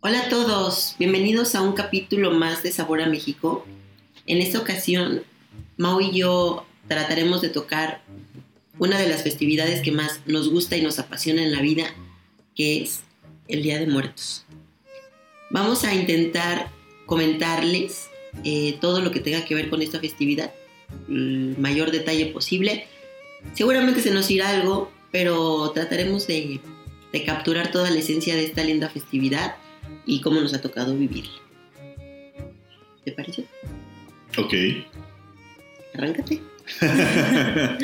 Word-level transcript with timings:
Hola 0.00 0.20
a 0.20 0.28
todos, 0.28 0.94
bienvenidos 0.98 1.56
a 1.56 1.62
un 1.62 1.72
capítulo 1.72 2.30
más 2.30 2.62
de 2.62 2.70
Sabor 2.70 3.02
a 3.02 3.06
México. 3.06 3.66
En 4.26 4.38
esta 4.38 4.60
ocasión, 4.60 5.24
Mau 5.76 6.00
y 6.00 6.16
yo 6.16 6.64
trataremos 6.86 7.42
de 7.42 7.48
tocar 7.48 8.02
una 8.78 8.98
de 8.98 9.08
las 9.08 9.24
festividades 9.24 9.82
que 9.82 9.90
más 9.90 10.20
nos 10.26 10.50
gusta 10.50 10.76
y 10.76 10.82
nos 10.82 11.00
apasiona 11.00 11.42
en 11.42 11.50
la 11.50 11.62
vida, 11.62 11.86
que 12.54 12.82
es 12.82 13.00
el 13.48 13.64
Día 13.64 13.80
de 13.80 13.88
Muertos. 13.88 14.44
Vamos 15.50 15.82
a 15.82 15.92
intentar 15.94 16.70
comentarles 17.06 18.08
eh, 18.44 18.78
todo 18.80 19.00
lo 19.00 19.10
que 19.10 19.18
tenga 19.20 19.44
que 19.44 19.56
ver 19.56 19.68
con 19.68 19.82
esta 19.82 19.98
festividad, 19.98 20.52
el 21.08 21.56
mayor 21.58 21.90
detalle 21.90 22.26
posible. 22.26 22.86
Seguramente 23.54 24.00
se 24.00 24.12
nos 24.12 24.30
irá 24.30 24.50
algo, 24.50 24.92
pero 25.12 25.70
trataremos 25.72 26.26
de, 26.26 26.60
de 27.12 27.24
capturar 27.24 27.70
toda 27.70 27.90
la 27.90 27.98
esencia 27.98 28.34
de 28.34 28.46
esta 28.46 28.64
linda 28.64 28.88
festividad 28.88 29.56
y 30.06 30.20
cómo 30.22 30.40
nos 30.40 30.54
ha 30.54 30.60
tocado 30.60 30.96
vivirla. 30.96 31.32
¿Te 33.04 33.12
parece? 33.12 33.44
Ok. 34.38 34.54
Arráncate. 35.94 36.40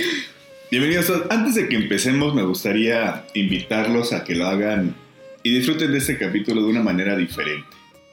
Bienvenidos. 0.71 1.13
Antes 1.31 1.55
de 1.57 1.69
que 1.69 1.77
empecemos, 1.77 2.35
me 2.35 2.43
gustaría 2.43 3.27
invitarlos 3.35 4.13
a 4.13 4.25
que 4.25 4.35
lo 4.35 4.47
hagan 4.47 4.95
y 5.43 5.55
disfruten 5.55 5.93
de 5.93 5.99
este 5.99 6.19
capítulo 6.19 6.63
de 6.63 6.69
una 6.69 6.83
manera 6.83 7.17
diferente. 7.17 7.69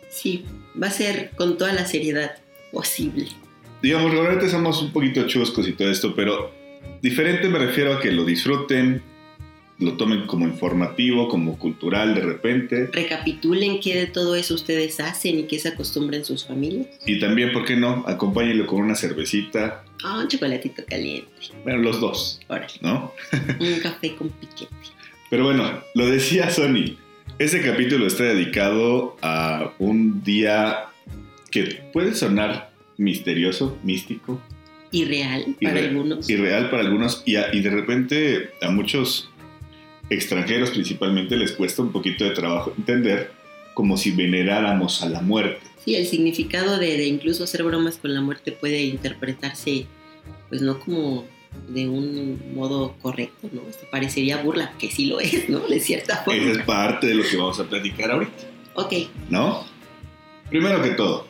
Sí, 0.10 0.46
va 0.82 0.88
a 0.88 0.92
ser 0.92 1.32
con 1.36 1.58
toda 1.58 1.74
la 1.74 1.86
seriedad 1.86 2.38
posible. 2.72 3.28
Digamos, 3.82 4.12
realmente 4.12 4.50
somos 4.50 4.82
un 4.82 4.92
poquito 4.92 5.28
chuscos 5.28 5.68
y 5.68 5.74
todo 5.74 5.92
esto, 5.92 6.16
pero 6.16 6.52
diferente 7.02 7.50
me 7.50 7.60
refiero 7.60 7.94
a 7.94 8.00
que 8.00 8.12
lo 8.12 8.26
disfruten, 8.26 9.02
lo 9.80 9.94
tomen 9.98 10.26
como 10.26 10.46
informativo, 10.46 11.28
como 11.28 11.58
cultural 11.58 12.16
de 12.16 12.22
repente. 12.22 12.88
Recapitulen 12.92 13.80
qué 13.80 13.96
de 13.96 14.08
todo 14.08 14.36
eso 14.36 14.54
ustedes 14.54 15.00
hacen 15.00 15.40
y 15.40 15.44
qué 15.44 15.60
se 15.60 15.70
acostumbran 15.70 16.22
en 16.22 16.26
sus 16.26 16.46
familias. 16.46 16.88
Y 17.06 17.20
también, 17.20 17.52
¿por 17.52 17.66
qué 17.66 17.76
no? 17.76 18.04
Acompáñenlo 18.08 18.68
con 18.68 18.82
una 18.82 18.96
cervecita. 18.96 19.84
Ah, 20.04 20.20
un 20.20 20.28
chocolatito 20.28 20.84
caliente. 20.88 21.30
Bueno, 21.64 21.80
los 21.80 22.00
dos, 22.00 22.40
Órale. 22.48 22.74
¿no? 22.82 23.12
Un 23.60 23.80
café 23.84 24.16
con 24.16 24.30
piquete. 24.30 24.74
Pero 25.30 25.46
bueno, 25.46 25.82
lo 25.94 26.08
decía 26.08 26.50
Sony. 26.50 26.98
Ese 27.40 27.62
capítulo 27.62 28.08
está 28.08 28.24
dedicado 28.24 29.18
a 29.22 29.74
un 29.80 30.24
día 30.24 30.86
que 31.52 31.84
puede 31.92 32.14
sonar 32.14 32.72
misterioso, 32.98 33.78
místico, 33.84 34.40
Irreal 34.92 35.56
para 35.62 35.80
irre- 35.82 35.88
algunos. 35.90 36.30
irreal 36.30 36.70
para 36.70 36.84
algunos 36.84 37.22
y, 37.26 37.36
a- 37.36 37.54
y 37.54 37.62
de 37.62 37.70
repente 37.70 38.50
a 38.62 38.70
muchos 38.70 39.30
extranjeros 40.10 40.70
principalmente 40.72 41.36
les 41.36 41.52
cuesta 41.52 41.82
un 41.82 41.92
poquito 41.92 42.24
de 42.24 42.32
trabajo 42.32 42.74
entender 42.78 43.32
como 43.74 43.98
si 43.98 44.12
veneráramos 44.12 45.02
a 45.04 45.10
la 45.10 45.22
muerte. 45.22 45.62
Sí, 45.84 45.96
el 45.96 46.06
significado 46.08 46.78
de, 46.80 46.98
de 46.98 47.08
incluso 47.08 47.44
hacer 47.44 47.64
bromas 47.64 47.98
con 47.98 48.14
la 48.14 48.22
muerte 48.22 48.52
puede 48.52 48.82
interpretarse, 48.84 49.86
pues 50.50 50.62
no 50.62 50.80
como 50.80 51.26
de 51.70 51.88
un 51.88 52.54
modo 52.56 52.96
correcto, 53.02 53.50
¿no? 53.52 53.62
Esto 53.70 53.86
parecería 53.92 54.38
burla, 54.42 54.74
que 54.80 54.90
sí 54.92 55.06
lo 55.06 55.20
es, 55.20 55.50
¿no? 55.50 55.60
De 55.60 55.80
cierta 55.80 56.14
Esa 56.14 56.24
forma. 56.24 56.52
es 56.52 56.58
parte 56.60 57.08
de 57.08 57.16
lo 57.16 57.24
que 57.24 57.38
vamos 57.38 57.60
a 57.60 57.66
platicar 57.66 58.12
ahorita, 58.12 58.44
Ok, 58.76 58.94
¿no? 59.30 59.66
Primero 60.50 60.82
que 60.82 60.90
todo, 60.92 61.28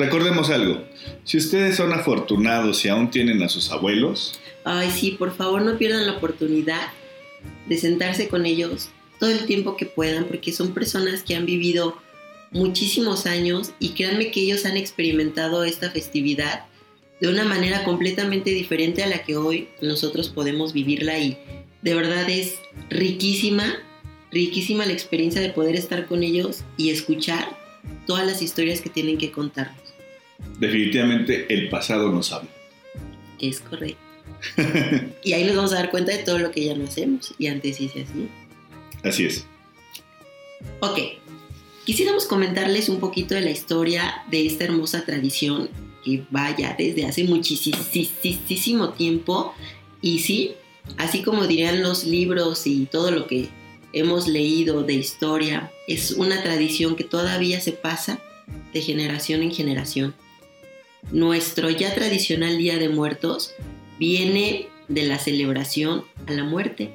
recordemos 0.00 0.50
algo. 0.50 0.82
Si 1.24 1.36
ustedes 1.36 1.76
son 1.76 1.92
afortunados 1.92 2.84
y 2.84 2.88
aún 2.88 3.10
tienen 3.10 3.42
a 3.42 3.48
sus 3.48 3.70
abuelos, 3.70 4.40
Ay, 4.64 4.90
sí, 4.90 5.12
por 5.12 5.34
favor 5.34 5.62
no 5.62 5.78
pierdan 5.78 6.06
la 6.06 6.14
oportunidad 6.14 6.88
de 7.66 7.78
sentarse 7.78 8.28
con 8.28 8.44
ellos 8.46 8.90
todo 9.18 9.30
el 9.30 9.46
tiempo 9.46 9.76
que 9.76 9.86
puedan, 9.86 10.24
porque 10.24 10.52
son 10.52 10.72
personas 10.72 11.22
que 11.22 11.34
han 11.34 11.46
vivido 11.46 11.96
muchísimos 12.50 13.26
años 13.26 13.72
y 13.78 13.90
créanme 13.90 14.30
que 14.30 14.40
ellos 14.40 14.64
han 14.66 14.76
experimentado 14.76 15.64
esta 15.64 15.90
festividad 15.90 16.64
de 17.20 17.28
una 17.28 17.44
manera 17.44 17.84
completamente 17.84 18.50
diferente 18.50 19.02
a 19.02 19.06
la 19.06 19.22
que 19.22 19.36
hoy 19.36 19.68
nosotros 19.82 20.30
podemos 20.30 20.72
vivirla 20.72 21.18
y 21.18 21.38
de 21.82 21.94
verdad 21.94 22.28
es 22.28 22.54
riquísima, 22.88 23.64
riquísima 24.30 24.86
la 24.86 24.92
experiencia 24.92 25.40
de 25.40 25.50
poder 25.50 25.76
estar 25.76 26.06
con 26.06 26.22
ellos 26.22 26.64
y 26.76 26.90
escuchar 26.90 27.56
todas 28.06 28.26
las 28.26 28.42
historias 28.42 28.80
que 28.80 28.90
tienen 28.90 29.18
que 29.18 29.30
contarnos. 29.30 29.89
Definitivamente 30.58 31.52
el 31.52 31.68
pasado 31.68 32.10
nos 32.10 32.32
habla. 32.32 32.50
Es 33.40 33.60
correcto. 33.60 33.98
y 35.24 35.32
ahí 35.32 35.44
nos 35.44 35.56
vamos 35.56 35.72
a 35.72 35.76
dar 35.76 35.90
cuenta 35.90 36.12
de 36.12 36.22
todo 36.22 36.38
lo 36.38 36.50
que 36.50 36.64
ya 36.64 36.74
no 36.74 36.84
hacemos 36.84 37.34
y 37.38 37.46
antes 37.46 37.76
sí 37.76 37.88
se 37.88 38.02
hacía. 38.02 38.26
Así 39.02 39.26
es. 39.26 39.46
Ok, 40.80 40.98
quisiéramos 41.84 42.26
comentarles 42.26 42.88
un 42.88 43.00
poquito 43.00 43.34
de 43.34 43.40
la 43.42 43.50
historia 43.50 44.22
de 44.30 44.46
esta 44.46 44.64
hermosa 44.64 45.04
tradición 45.04 45.68
que 46.04 46.24
vaya 46.30 46.74
desde 46.78 47.06
hace 47.06 47.24
muchísimo 47.24 48.90
tiempo 48.90 49.54
y 50.00 50.20
sí, 50.20 50.52
así 50.96 51.22
como 51.22 51.46
dirían 51.46 51.82
los 51.82 52.04
libros 52.04 52.66
y 52.66 52.86
todo 52.86 53.10
lo 53.10 53.26
que 53.26 53.48
hemos 53.92 54.28
leído 54.28 54.82
de 54.82 54.94
historia, 54.94 55.70
es 55.86 56.12
una 56.12 56.42
tradición 56.42 56.96
que 56.96 57.04
todavía 57.04 57.60
se 57.60 57.72
pasa 57.72 58.20
de 58.72 58.80
generación 58.80 59.42
en 59.42 59.52
generación. 59.52 60.14
Nuestro 61.12 61.70
ya 61.70 61.94
tradicional 61.94 62.58
Día 62.58 62.78
de 62.78 62.88
Muertos 62.88 63.54
viene 63.98 64.68
de 64.88 65.04
la 65.04 65.18
celebración 65.18 66.04
a 66.26 66.32
la 66.32 66.44
muerte 66.44 66.90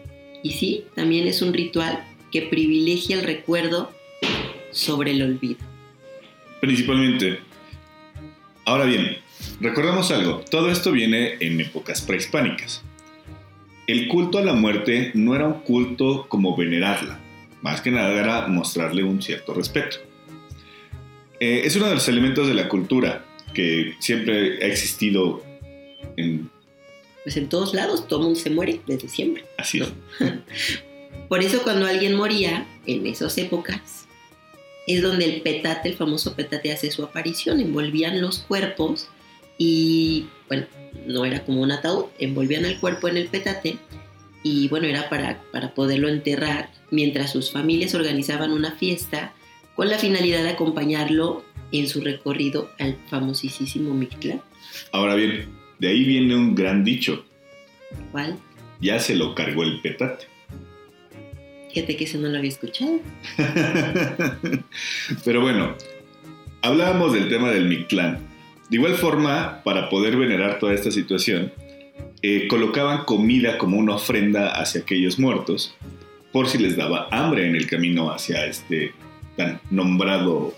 y 0.45 0.51
sí, 0.51 0.85
también 0.95 1.27
es 1.27 1.41
un 1.41 1.53
ritual 1.53 2.03
que 2.31 2.43
privilegia 2.43 3.17
el 3.17 3.23
recuerdo 3.23 3.91
sobre 4.71 5.11
el 5.11 5.23
olvido. 5.23 5.57
Principalmente. 6.61 7.39
Ahora 8.63 8.85
bien, 8.85 9.17
recordemos 9.59 10.11
algo, 10.11 10.43
todo 10.49 10.69
esto 10.69 10.91
viene 10.91 11.37
en 11.39 11.59
épocas 11.59 12.01
prehispánicas. 12.01 12.83
El 13.87 14.07
culto 14.07 14.37
a 14.37 14.43
la 14.43 14.53
muerte 14.53 15.11
no 15.13 15.35
era 15.35 15.47
un 15.47 15.61
culto 15.61 16.27
como 16.29 16.55
venerarla, 16.55 17.19
más 17.61 17.81
que 17.81 17.91
nada 17.91 18.11
era 18.11 18.47
mostrarle 18.47 19.03
un 19.03 19.22
cierto 19.22 19.53
respeto. 19.53 19.97
Eh, 21.39 21.61
es 21.66 21.75
uno 21.75 21.87
de 21.87 21.95
los 21.95 22.07
elementos 22.07 22.47
de 22.47 22.53
la 22.53 22.69
cultura 22.69 23.25
que 23.55 23.95
siempre 23.99 24.63
ha 24.63 24.67
existido 24.67 25.43
en... 26.17 26.51
Pues 27.23 27.38
en 27.38 27.49
todos 27.49 27.73
lados 27.73 28.07
todo 28.07 28.21
mundo 28.21 28.39
se 28.39 28.51
muere 28.51 28.81
desde 28.85 29.09
siempre. 29.09 29.45
Así 29.57 29.79
es. 29.79 29.91
Por 31.27 31.41
eso 31.41 31.63
cuando 31.63 31.88
alguien 31.88 32.16
moría 32.16 32.67
en 32.85 33.07
esas 33.07 33.35
épocas 33.39 34.05
es 34.85 35.01
donde 35.01 35.25
el 35.25 35.41
petate, 35.41 35.89
el 35.89 35.95
famoso 35.95 36.35
petate, 36.35 36.71
hace 36.71 36.91
su 36.91 37.03
aparición. 37.03 37.59
Envolvían 37.59 38.21
los 38.21 38.39
cuerpos 38.39 39.07
y, 39.57 40.27
bueno, 40.47 40.67
no 41.07 41.25
era 41.25 41.43
como 41.43 41.61
un 41.61 41.72
ataúd, 41.72 42.05
envolvían 42.19 42.66
el 42.66 42.79
cuerpo 42.79 43.07
en 43.07 43.17
el 43.17 43.27
petate 43.27 43.77
y, 44.43 44.67
bueno, 44.67 44.85
era 44.85 45.09
para, 45.09 45.41
para 45.51 45.73
poderlo 45.73 46.09
enterrar 46.09 46.69
mientras 46.91 47.31
sus 47.31 47.51
familias 47.51 47.95
organizaban 47.95 48.51
una 48.51 48.73
fiesta 48.73 49.33
con 49.75 49.89
la 49.89 49.97
finalidad 49.97 50.43
de 50.43 50.49
acompañarlo 50.49 51.43
en 51.71 51.87
su 51.87 52.01
recorrido 52.01 52.71
al 52.79 52.97
famosísimo 53.09 53.93
Mictlán. 53.93 54.41
Ahora 54.91 55.15
bien, 55.15 55.47
de 55.79 55.87
ahí 55.89 56.03
viene 56.03 56.35
un 56.35 56.55
gran 56.55 56.83
dicho, 56.83 57.25
¿Cuál? 58.11 58.37
ya 58.79 58.99
se 58.99 59.15
lo 59.15 59.35
cargó 59.35 59.63
el 59.63 59.81
petate. 59.81 60.25
Fíjate 61.73 61.97
que 61.97 62.05
eso 62.05 62.17
no 62.19 62.29
lo 62.29 62.37
había 62.37 62.49
escuchado. 62.49 62.99
Pero 65.25 65.41
bueno, 65.41 65.75
hablábamos 66.61 67.13
del 67.13 67.27
tema 67.27 67.51
del 67.51 67.67
Mictlán. 67.67 68.19
De 68.69 68.77
igual 68.77 68.95
forma, 68.95 69.61
para 69.63 69.89
poder 69.89 70.15
venerar 70.15 70.57
toda 70.57 70.73
esta 70.73 70.89
situación, 70.89 71.51
eh, 72.21 72.47
colocaban 72.47 73.03
comida 73.03 73.57
como 73.57 73.77
una 73.77 73.95
ofrenda 73.95 74.53
hacia 74.53 74.81
aquellos 74.81 75.19
muertos, 75.19 75.75
por 76.31 76.47
si 76.47 76.57
les 76.57 76.75
daba 76.75 77.07
hambre 77.11 77.47
en 77.47 77.55
el 77.55 77.67
camino 77.67 78.11
hacia 78.11 78.45
este 78.45 78.93
tan 79.35 79.59
nombrado 79.69 80.53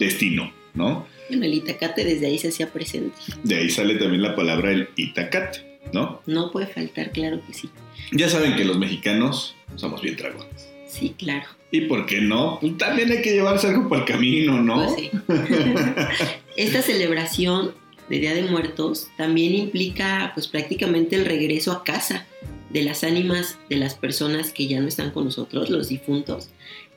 destino, 0.00 0.52
¿no? 0.74 1.06
Bueno, 1.28 1.44
el 1.44 1.54
itacate 1.54 2.04
desde 2.04 2.26
ahí 2.26 2.38
se 2.38 2.48
hacía 2.48 2.72
presente. 2.72 3.16
De 3.44 3.56
ahí 3.56 3.70
sale 3.70 3.94
también 3.94 4.22
la 4.22 4.34
palabra 4.34 4.72
el 4.72 4.88
itacate, 4.96 5.78
¿no? 5.92 6.20
No 6.26 6.50
puede 6.50 6.66
faltar, 6.66 7.12
claro 7.12 7.40
que 7.46 7.54
sí. 7.54 7.70
Ya 8.10 8.28
saben 8.28 8.56
que 8.56 8.64
los 8.64 8.78
mexicanos 8.78 9.54
somos 9.76 10.02
bien 10.02 10.16
dragones. 10.16 10.68
Sí, 10.88 11.14
claro. 11.16 11.46
¿Y 11.70 11.82
por 11.82 12.06
qué 12.06 12.20
no? 12.20 12.58
Pues 12.60 12.76
también 12.78 13.12
hay 13.12 13.22
que 13.22 13.32
llevarse 13.32 13.68
algo 13.68 13.88
para 13.88 14.02
el 14.02 14.08
camino, 14.08 14.60
¿no? 14.60 14.74
Pues 14.74 14.94
sí. 14.96 15.10
Esta 16.56 16.82
celebración 16.82 17.72
de 18.08 18.18
Día 18.18 18.34
de 18.34 18.42
Muertos 18.42 19.08
también 19.16 19.54
implica 19.54 20.32
pues 20.34 20.48
prácticamente 20.48 21.14
el 21.14 21.24
regreso 21.24 21.70
a 21.70 21.84
casa 21.84 22.26
de 22.70 22.82
las 22.82 23.04
ánimas 23.04 23.58
de 23.68 23.76
las 23.76 23.94
personas 23.94 24.52
que 24.52 24.66
ya 24.66 24.80
no 24.80 24.88
están 24.88 25.12
con 25.12 25.24
nosotros, 25.24 25.70
los 25.70 25.88
difuntos, 25.88 26.50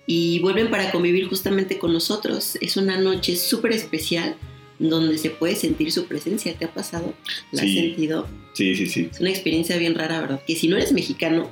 y 0.06 0.40
vuelven 0.40 0.70
para 0.70 0.92
convivir 0.92 1.28
justamente 1.28 1.78
con 1.80 1.94
nosotros. 1.94 2.58
Es 2.62 2.78
una 2.78 2.98
noche 3.00 3.36
súper 3.36 3.72
especial 3.72 4.36
donde 4.80 5.18
se 5.18 5.30
puede 5.30 5.56
sentir 5.56 5.92
su 5.92 6.06
presencia. 6.08 6.54
¿Te 6.58 6.66
ha 6.66 6.74
pasado? 6.74 7.14
¿La 7.52 7.62
Sí. 7.62 7.78
has 7.80 7.86
sentido? 7.86 8.28
Sí, 8.54 8.76
sí, 8.76 8.86
sí. 8.88 9.10
Es 9.12 9.20
una 9.20 9.30
experiencia 9.30 9.78
bien 9.78 9.96
rara, 9.96 10.20
¿verdad? 10.22 10.42
Que 10.46 10.56
si 10.56 10.68
no 10.68 10.76
eres 10.78 10.92
mexicano, 10.92 11.50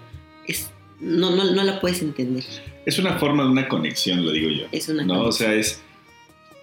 es 0.47 0.69
no, 0.99 1.35
no, 1.35 1.51
no 1.51 1.63
la 1.63 1.79
puedes 1.79 2.01
entender. 2.01 2.43
Es 2.85 2.99
una 2.99 3.17
forma 3.17 3.43
de 3.43 3.49
una 3.49 3.67
conexión, 3.67 4.23
lo 4.25 4.31
digo 4.31 4.49
yo. 4.49 4.65
Es 4.71 4.87
una 4.89 5.03
¿no? 5.03 5.13
O 5.13 5.17
conexión. 5.23 5.49
sea, 5.51 5.59
es, 5.59 5.81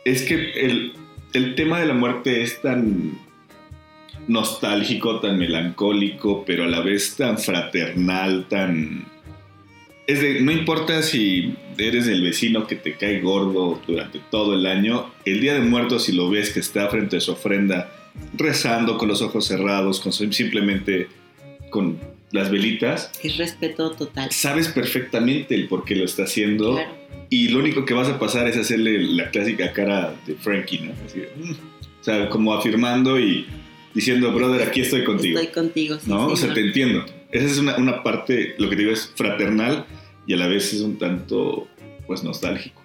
es 0.04 0.22
que 0.22 0.52
el, 0.66 0.92
el 1.32 1.54
tema 1.54 1.80
de 1.80 1.86
la 1.86 1.94
muerte 1.94 2.42
es 2.42 2.60
tan 2.60 3.18
nostálgico, 4.28 5.20
tan 5.20 5.38
melancólico, 5.38 6.44
pero 6.44 6.64
a 6.64 6.68
la 6.68 6.80
vez 6.80 7.16
tan 7.16 7.38
fraternal, 7.38 8.46
tan... 8.48 9.06
Es 10.08 10.22
de, 10.22 10.40
no 10.40 10.50
importa 10.50 11.02
si 11.02 11.54
eres 11.76 12.08
el 12.08 12.22
vecino 12.22 12.66
que 12.66 12.76
te 12.76 12.94
cae 12.94 13.20
gordo 13.20 13.78
durante 13.86 14.18
todo 14.30 14.54
el 14.54 14.64
año, 14.64 15.12
el 15.26 15.42
Día 15.42 15.52
de 15.52 15.60
Muertos 15.60 16.04
si 16.04 16.12
lo 16.12 16.30
ves 16.30 16.50
que 16.50 16.60
está 16.60 16.88
frente 16.88 17.18
a 17.18 17.20
su 17.20 17.32
ofrenda 17.32 17.92
rezando 18.34 18.96
con 18.96 19.08
los 19.08 19.20
ojos 19.20 19.44
cerrados, 19.44 20.00
con 20.00 20.14
simplemente 20.14 21.08
con 21.68 21.98
las 22.30 22.50
velitas, 22.50 23.10
Es 23.22 23.36
respeto 23.36 23.90
total. 23.92 24.32
sabes 24.32 24.68
perfectamente 24.68 25.54
el 25.54 25.68
por 25.68 25.84
qué 25.84 25.94
lo 25.94 26.06
está 26.06 26.22
haciendo 26.24 26.76
Claro. 26.76 26.90
y 27.28 27.48
lo 27.48 27.58
único 27.58 27.84
que 27.84 27.92
vas 27.92 28.08
a 28.08 28.18
pasar 28.18 28.48
es 28.48 28.56
hacerle 28.56 29.02
la 29.02 29.30
clásica 29.30 29.74
cara 29.74 30.14
de 30.26 30.34
Frankie, 30.36 30.78
¿no? 30.80 30.92
Así, 31.04 31.18
mm. 31.20 31.50
o 32.00 32.04
sea, 32.04 32.30
como 32.30 32.54
afirmando 32.54 33.20
y 33.20 33.46
diciendo, 33.94 34.32
brother, 34.32 34.68
aquí 34.68 34.80
estoy 34.80 35.04
contigo, 35.04 35.38
Estoy 35.38 35.52
contigo. 35.52 35.98
sí, 36.00 36.08
¿no? 36.08 36.28
O 36.28 36.36
sea, 36.36 36.54
te 36.54 36.60
entiendo. 36.60 37.04
Esa 37.30 37.46
es 37.46 37.58
una, 37.58 38.02
parte, 38.02 38.54
lo 38.58 38.70
que 38.70 38.76
te 38.76 38.82
digo 38.82 38.92
es 38.92 39.12
fraternal 39.14 39.86
y 40.26 40.34
a 40.34 40.36
la 40.36 40.46
vez 40.46 40.72
es 40.72 40.80
un 40.80 40.98
tanto, 40.98 41.68
pues, 42.06 42.24
nostálgico. 42.24 42.82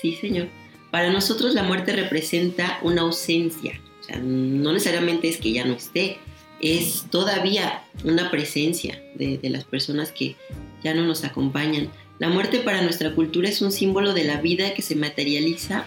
Sí, 0.00 0.14
señor. 0.14 0.48
Para 0.90 1.10
nosotros 1.10 1.54
la 1.54 1.62
muerte 1.62 1.94
representa 1.94 2.78
una 2.82 3.02
ausencia. 3.02 3.80
O 4.00 4.04
sea, 4.04 4.18
no 4.18 4.72
necesariamente 4.72 5.28
es 5.28 5.38
que 5.38 5.52
ya 5.52 5.64
no 5.64 5.74
esté, 5.74 6.18
es 6.60 7.06
todavía 7.10 7.84
una 8.04 8.30
presencia 8.30 9.02
de, 9.14 9.38
de 9.38 9.50
las 9.50 9.64
personas 9.64 10.12
que 10.12 10.36
ya 10.82 10.94
no 10.94 11.04
nos 11.04 11.24
acompañan. 11.24 11.90
La 12.18 12.28
muerte 12.28 12.58
para 12.60 12.82
nuestra 12.82 13.14
cultura 13.14 13.48
es 13.48 13.62
un 13.62 13.70
símbolo 13.70 14.12
de 14.12 14.24
la 14.24 14.40
vida 14.40 14.74
que 14.74 14.82
se 14.82 14.96
materializa 14.96 15.86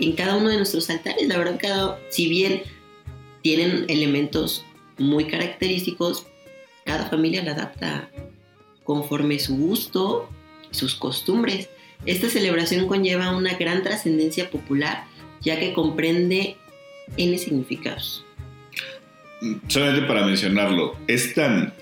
en 0.00 0.12
cada 0.12 0.36
uno 0.36 0.48
de 0.48 0.56
nuestros 0.56 0.90
altares. 0.90 1.28
La 1.28 1.38
verdad, 1.38 1.58
cada, 1.60 1.98
si 2.10 2.28
bien 2.28 2.62
tienen 3.42 3.84
elementos 3.88 4.64
muy 4.98 5.26
característicos, 5.26 6.26
cada 6.88 7.04
familia 7.10 7.44
la 7.44 7.52
adapta 7.52 8.08
conforme 8.82 9.38
su 9.38 9.58
gusto 9.58 10.30
y 10.72 10.74
sus 10.74 10.94
costumbres. 10.94 11.68
Esta 12.06 12.30
celebración 12.30 12.88
conlleva 12.88 13.36
una 13.36 13.54
gran 13.58 13.82
trascendencia 13.82 14.48
popular, 14.48 15.04
ya 15.42 15.60
que 15.60 15.74
comprende 15.74 16.56
N 17.18 17.36
significados. 17.36 18.24
Solamente 19.68 20.06
para 20.06 20.24
mencionarlo, 20.24 20.96
es 21.06 21.34
tan, 21.34 21.74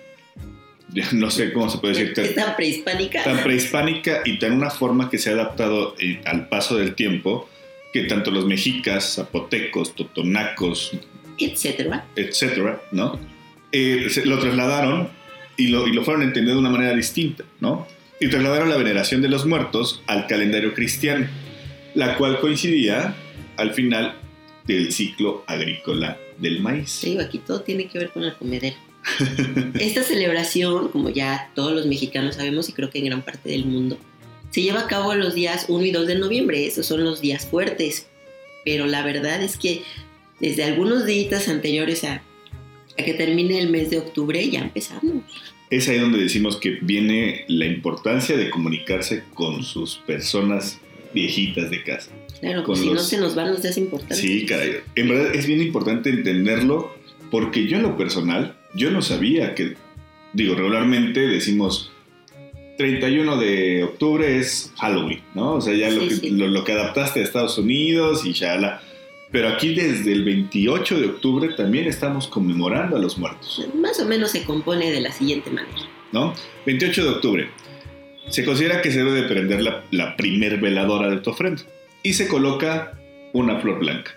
no 1.13 1.31
sé 1.31 1.53
cómo 1.53 1.71
se 1.71 1.79
puede 1.79 1.95
decir, 1.95 2.15
tan, 2.15 2.25
Esta 2.25 2.57
prehispánica, 2.57 3.23
tan 3.23 3.45
prehispánica 3.45 4.23
y 4.25 4.41
tan 4.41 4.55
una 4.55 4.71
forma 4.71 5.09
que 5.09 5.19
se 5.19 5.31
ha 5.31 5.35
adaptado 5.35 5.95
eh, 6.01 6.21
al 6.25 6.49
paso 6.49 6.77
del 6.77 6.97
tiempo 6.97 7.49
que 7.93 8.03
tanto 8.03 8.33
los 8.33 8.45
mexicas, 8.45 9.15
zapotecos, 9.15 9.95
totonacos, 9.95 10.99
etcétera. 11.39 12.05
etcétera, 12.17 12.83
¿no? 12.91 13.36
Eh, 13.79 14.09
se- 14.11 14.25
lo 14.27 14.39
trasladaron 14.39 15.09
y 15.57 15.69
lo, 15.69 15.87
y 15.87 15.93
lo 15.93 16.03
fueron 16.05 16.23
entendiendo 16.23 16.61
de 16.61 16.67
una 16.69 16.77
manera 16.77 16.95
distinta, 16.95 17.45
¿no? 17.61 17.87
Y 18.21 18.29
trasladaron 18.29 18.71
la 18.71 18.77
veneración 18.77 19.21
de 19.23 19.29
los 19.29 19.45
muertos 19.45 20.03
al 20.07 20.27
calendario 20.27 20.73
cristiano, 20.75 21.27
la 21.95 22.17
cual 22.17 22.41
coincidía 22.41 23.15
al 23.57 23.73
final 23.75 24.15
del 24.67 24.93
ciclo 24.93 25.45
agrícola 25.47 26.19
del 26.39 26.61
maíz. 26.61 27.01
Te 27.03 27.09
digo, 27.11 27.21
aquí 27.23 27.39
todo 27.39 27.61
tiene 27.63 27.89
que 27.89 27.99
ver 27.99 28.11
con 28.11 28.25
el 28.25 28.35
comedero. 28.35 28.77
Esta 29.79 30.03
celebración, 30.03 30.89
como 30.89 31.11
ya 31.11 31.51
todos 31.55 31.73
los 31.73 31.87
mexicanos 31.87 32.37
sabemos 32.37 32.69
y 32.69 32.73
creo 32.73 32.91
que 32.91 32.99
en 32.99 33.07
gran 33.07 33.23
parte 33.23 33.49
del 33.51 33.65
mundo, 33.67 33.99
se 34.51 34.63
lleva 34.63 34.81
a 34.81 34.87
cabo 34.89 35.15
los 35.15 35.35
días 35.35 35.67
1 35.69 35.85
y 35.85 35.91
2 35.91 36.07
de 36.07 36.15
noviembre. 36.17 36.67
Esos 36.67 36.87
son 36.87 37.05
los 37.05 37.21
días 37.21 37.47
fuertes. 37.47 38.07
Pero 38.65 38.87
la 38.87 39.03
verdad 39.05 39.43
es 39.43 39.57
que 39.59 39.83
desde 40.41 40.65
algunos 40.65 41.07
días 41.07 41.49
anteriores 41.49 42.03
a, 42.05 42.23
a 42.99 43.05
que 43.05 43.15
termine 43.15 43.59
el 43.59 43.71
mes 43.71 43.91
de 43.91 43.99
octubre 43.99 44.49
ya 44.49 44.61
empezamos. 44.61 45.23
Es 45.71 45.89
ahí 45.89 45.99
donde 45.99 46.19
decimos 46.19 46.57
que 46.57 46.79
viene 46.81 47.45
la 47.49 47.67
importancia 47.67 48.37
de 48.37 48.51
comunicarse 48.51 49.25
con 49.35 49.63
sus 49.63 49.97
personas 49.97 50.79
viejitas 51.13 51.71
de 51.71 51.83
casa. 51.83 52.11
Claro, 52.41 52.65
pues 52.65 52.81
si 52.81 52.91
no 52.91 53.01
se 53.01 53.19
nos 53.19 53.35
van 53.35 53.51
los 53.51 53.63
días 53.63 53.77
importantes. 53.79 54.19
Sí, 54.19 54.47
caray. 54.47 54.77
En 54.95 55.09
verdad 55.09 55.35
es 55.35 55.47
bien 55.47 55.61
importante 55.63 56.11
entenderlo 56.11 56.95
porque 57.31 57.67
yo 57.67 57.79
en 57.79 57.83
lo 57.83 57.97
personal, 57.97 58.57
yo 58.75 58.91
no 58.91 59.03
sabía 59.03 59.55
que, 59.55 59.75
digo, 60.33 60.55
regularmente 60.55 61.21
decimos 61.21 61.91
31 62.77 63.37
de 63.39 63.85
octubre 63.85 64.39
es 64.39 64.73
Halloween, 64.77 65.23
¿no? 65.35 65.55
O 65.55 65.61
sea, 65.61 65.75
ya 65.75 65.91
lo, 65.91 66.07
que, 66.07 66.15
sí. 66.15 66.31
Lo, 66.31 66.47
lo 66.49 66.63
que 66.65 66.73
adaptaste 66.73 67.21
a 67.21 67.23
Estados 67.25 67.59
Unidos 67.59 68.25
y 68.25 68.33
ya 68.33 68.81
Pero 69.33 69.49
aquí 69.49 69.75
desde 69.75 70.13
el 70.13 70.25
28 70.25 71.01
de 71.01 71.07
octubre 71.07 71.49
también 71.57 71.87
estamos 71.87 72.29
conmemorando 72.29 72.97
a 72.97 72.99
los 72.99 73.19
muertos, 73.19 73.67
Más 73.75 73.99
o 74.01 74.07
menos 74.07 74.31
se 74.31 74.45
compone 74.45 74.91
de 74.91 75.01
la 75.01 75.13
siguiente 75.13 75.51
manera. 75.51 75.77
¿no? 76.13 76.35
28 76.65 77.05
de 77.05 77.11
octubre. 77.11 77.51
Se 78.29 78.45
considera 78.45 78.83
que 78.83 78.91
se 78.91 78.99
debe 78.99 79.13
de 79.13 79.23
prender 79.25 79.63
la, 79.63 79.85
la 79.91 80.17
primer 80.17 80.59
veladora 80.61 81.09
de 81.11 81.19
tu 81.19 81.31
ofrenda 81.31 81.63
y 82.03 82.15
se 82.15 82.29
coloca 82.29 82.99
una 83.33 83.61
flor 83.61 83.81
blanca 83.81 84.13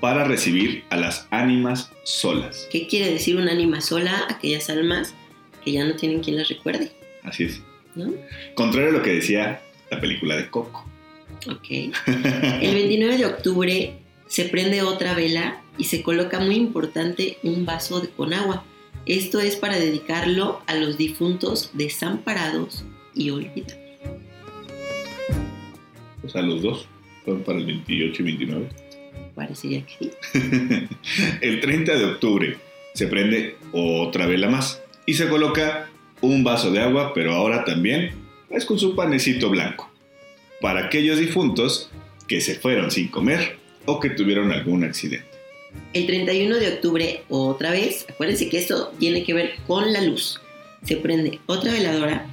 para 0.00 0.24
recibir 0.24 0.84
a 0.90 0.96
las 0.96 1.26
ánimas 1.30 1.92
solas. 2.04 2.68
¿Qué 2.70 2.86
quiere 2.86 3.10
decir 3.12 3.36
un 3.36 3.48
ánima 3.48 3.80
sola? 3.80 4.26
Aquellas 4.28 4.68
almas 4.70 5.14
que 5.64 5.72
ya 5.72 5.84
no 5.84 5.94
tienen 5.94 6.20
quien 6.20 6.36
las 6.36 6.48
recuerde, 6.48 6.90
Así 7.22 7.44
es. 7.44 7.60
¿no? 7.94 8.12
Contrario 8.54 8.90
a 8.90 8.92
lo 8.92 9.02
que 9.02 9.12
decía 9.12 9.60
la 9.90 10.00
película 10.00 10.36
de 10.36 10.48
Coco. 10.48 10.86
Ok. 11.46 11.70
El 12.06 12.74
29 12.74 13.18
de 13.18 13.26
octubre 13.26 13.99
se 14.30 14.44
prende 14.44 14.80
otra 14.82 15.14
vela 15.14 15.60
y 15.76 15.84
se 15.84 16.02
coloca 16.02 16.38
muy 16.38 16.54
importante 16.54 17.38
un 17.42 17.66
vaso 17.66 18.00
de- 18.00 18.10
con 18.10 18.32
agua. 18.32 18.64
Esto 19.04 19.40
es 19.40 19.56
para 19.56 19.76
dedicarlo 19.76 20.62
a 20.68 20.74
los 20.76 20.96
difuntos 20.96 21.70
desamparados 21.72 22.84
y 23.12 23.30
olvidados. 23.30 23.74
O 26.22 26.28
sea, 26.28 26.42
los 26.42 26.62
dos 26.62 26.86
son 27.24 27.42
para 27.42 27.58
el 27.58 27.66
28 27.66 28.22
y 28.22 28.24
29. 28.24 28.68
Parecería 29.34 29.84
que 29.84 29.94
sí. 29.98 30.10
El 31.40 31.60
30 31.60 31.96
de 31.98 32.04
octubre 32.04 32.56
se 32.94 33.08
prende 33.08 33.56
otra 33.72 34.26
vela 34.26 34.48
más 34.48 34.80
y 35.06 35.14
se 35.14 35.28
coloca 35.28 35.88
un 36.20 36.44
vaso 36.44 36.70
de 36.70 36.80
agua, 36.80 37.12
pero 37.14 37.32
ahora 37.34 37.64
también 37.64 38.12
es 38.48 38.64
con 38.64 38.78
su 38.78 38.94
panecito 38.94 39.50
blanco. 39.50 39.90
Para 40.60 40.86
aquellos 40.86 41.18
difuntos 41.18 41.90
que 42.28 42.40
se 42.40 42.54
fueron 42.56 42.90
sin 42.92 43.08
comer 43.08 43.58
o 43.90 44.00
que 44.00 44.10
tuvieron 44.10 44.52
algún 44.52 44.84
accidente. 44.84 45.26
El 45.92 46.06
31 46.06 46.56
de 46.56 46.68
octubre, 46.74 47.22
otra 47.28 47.70
vez, 47.70 48.06
acuérdense 48.08 48.48
que 48.48 48.58
esto 48.58 48.92
tiene 48.98 49.22
que 49.24 49.34
ver 49.34 49.54
con 49.66 49.92
la 49.92 50.00
luz. 50.02 50.40
Se 50.84 50.96
prende 50.96 51.38
otra 51.46 51.72
veladora, 51.72 52.26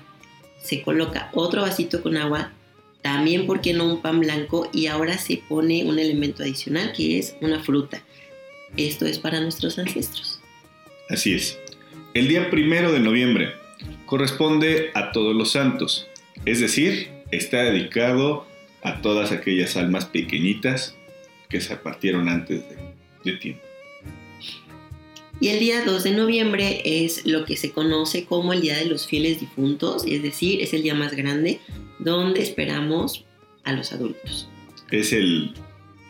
se 0.64 0.82
coloca 0.82 1.30
otro 1.34 1.62
vasito 1.62 2.02
con 2.02 2.18
agua, 2.18 2.52
también, 3.02 3.46
¿por 3.46 3.62
qué 3.62 3.74
no 3.74 3.86
un 3.86 4.02
pan 4.02 4.20
blanco? 4.20 4.70
Y 4.74 4.88
ahora 4.88 5.18
se 5.18 5.42
pone 5.48 5.86
un 5.86 5.98
elemento 6.00 6.44
adicional 6.44 6.92
que 6.94 7.20
es 7.20 7.36
una 7.42 7.64
fruta. 7.64 8.02
Esto 8.76 9.06
es 9.06 9.18
para 9.18 9.40
nuestros 9.40 9.80
ancestros. 9.80 10.42
Así 11.10 11.34
es. 11.34 11.58
El 12.14 12.28
día 12.28 12.50
primero 12.50 12.92
de 12.92 13.00
noviembre 13.00 13.54
corresponde 14.06 14.92
a 14.94 15.12
todos 15.12 15.36
los 15.36 15.52
santos, 15.52 16.08
es 16.46 16.60
decir, 16.60 17.10
está 17.32 17.64
dedicado 17.64 18.46
a 18.82 19.02
todas 19.02 19.32
aquellas 19.32 19.78
almas 19.78 20.06
pequeñitas 20.06 20.96
que 21.50 21.62
se 21.62 21.76
partieron 21.78 22.28
antes 22.30 22.64
de, 22.70 22.78
de 23.32 23.38
tiempo. 23.38 23.62
Y 25.40 25.50
el 25.50 25.60
día 25.60 25.86
2 25.86 26.04
de 26.04 26.12
noviembre 26.12 26.82
es 26.84 27.26
lo 27.26 27.46
que 27.46 27.58
se 27.58 27.72
conoce 27.72 28.26
como 28.26 28.54
el 28.54 28.62
Día 28.62 28.76
de 28.78 28.86
los 28.86 29.06
Fieles 29.06 29.40
Difuntos, 29.40 30.04
es 30.08 30.24
decir, 30.24 30.62
es 30.62 30.74
el 30.74 30.82
día 30.82 30.96
más 30.96 31.14
grande 31.16 31.60
donde 32.00 32.42
esperamos 32.42 33.24
a 33.64 33.74
los 33.74 33.92
adultos. 33.94 34.50
Es 34.90 35.14
el 35.14 35.54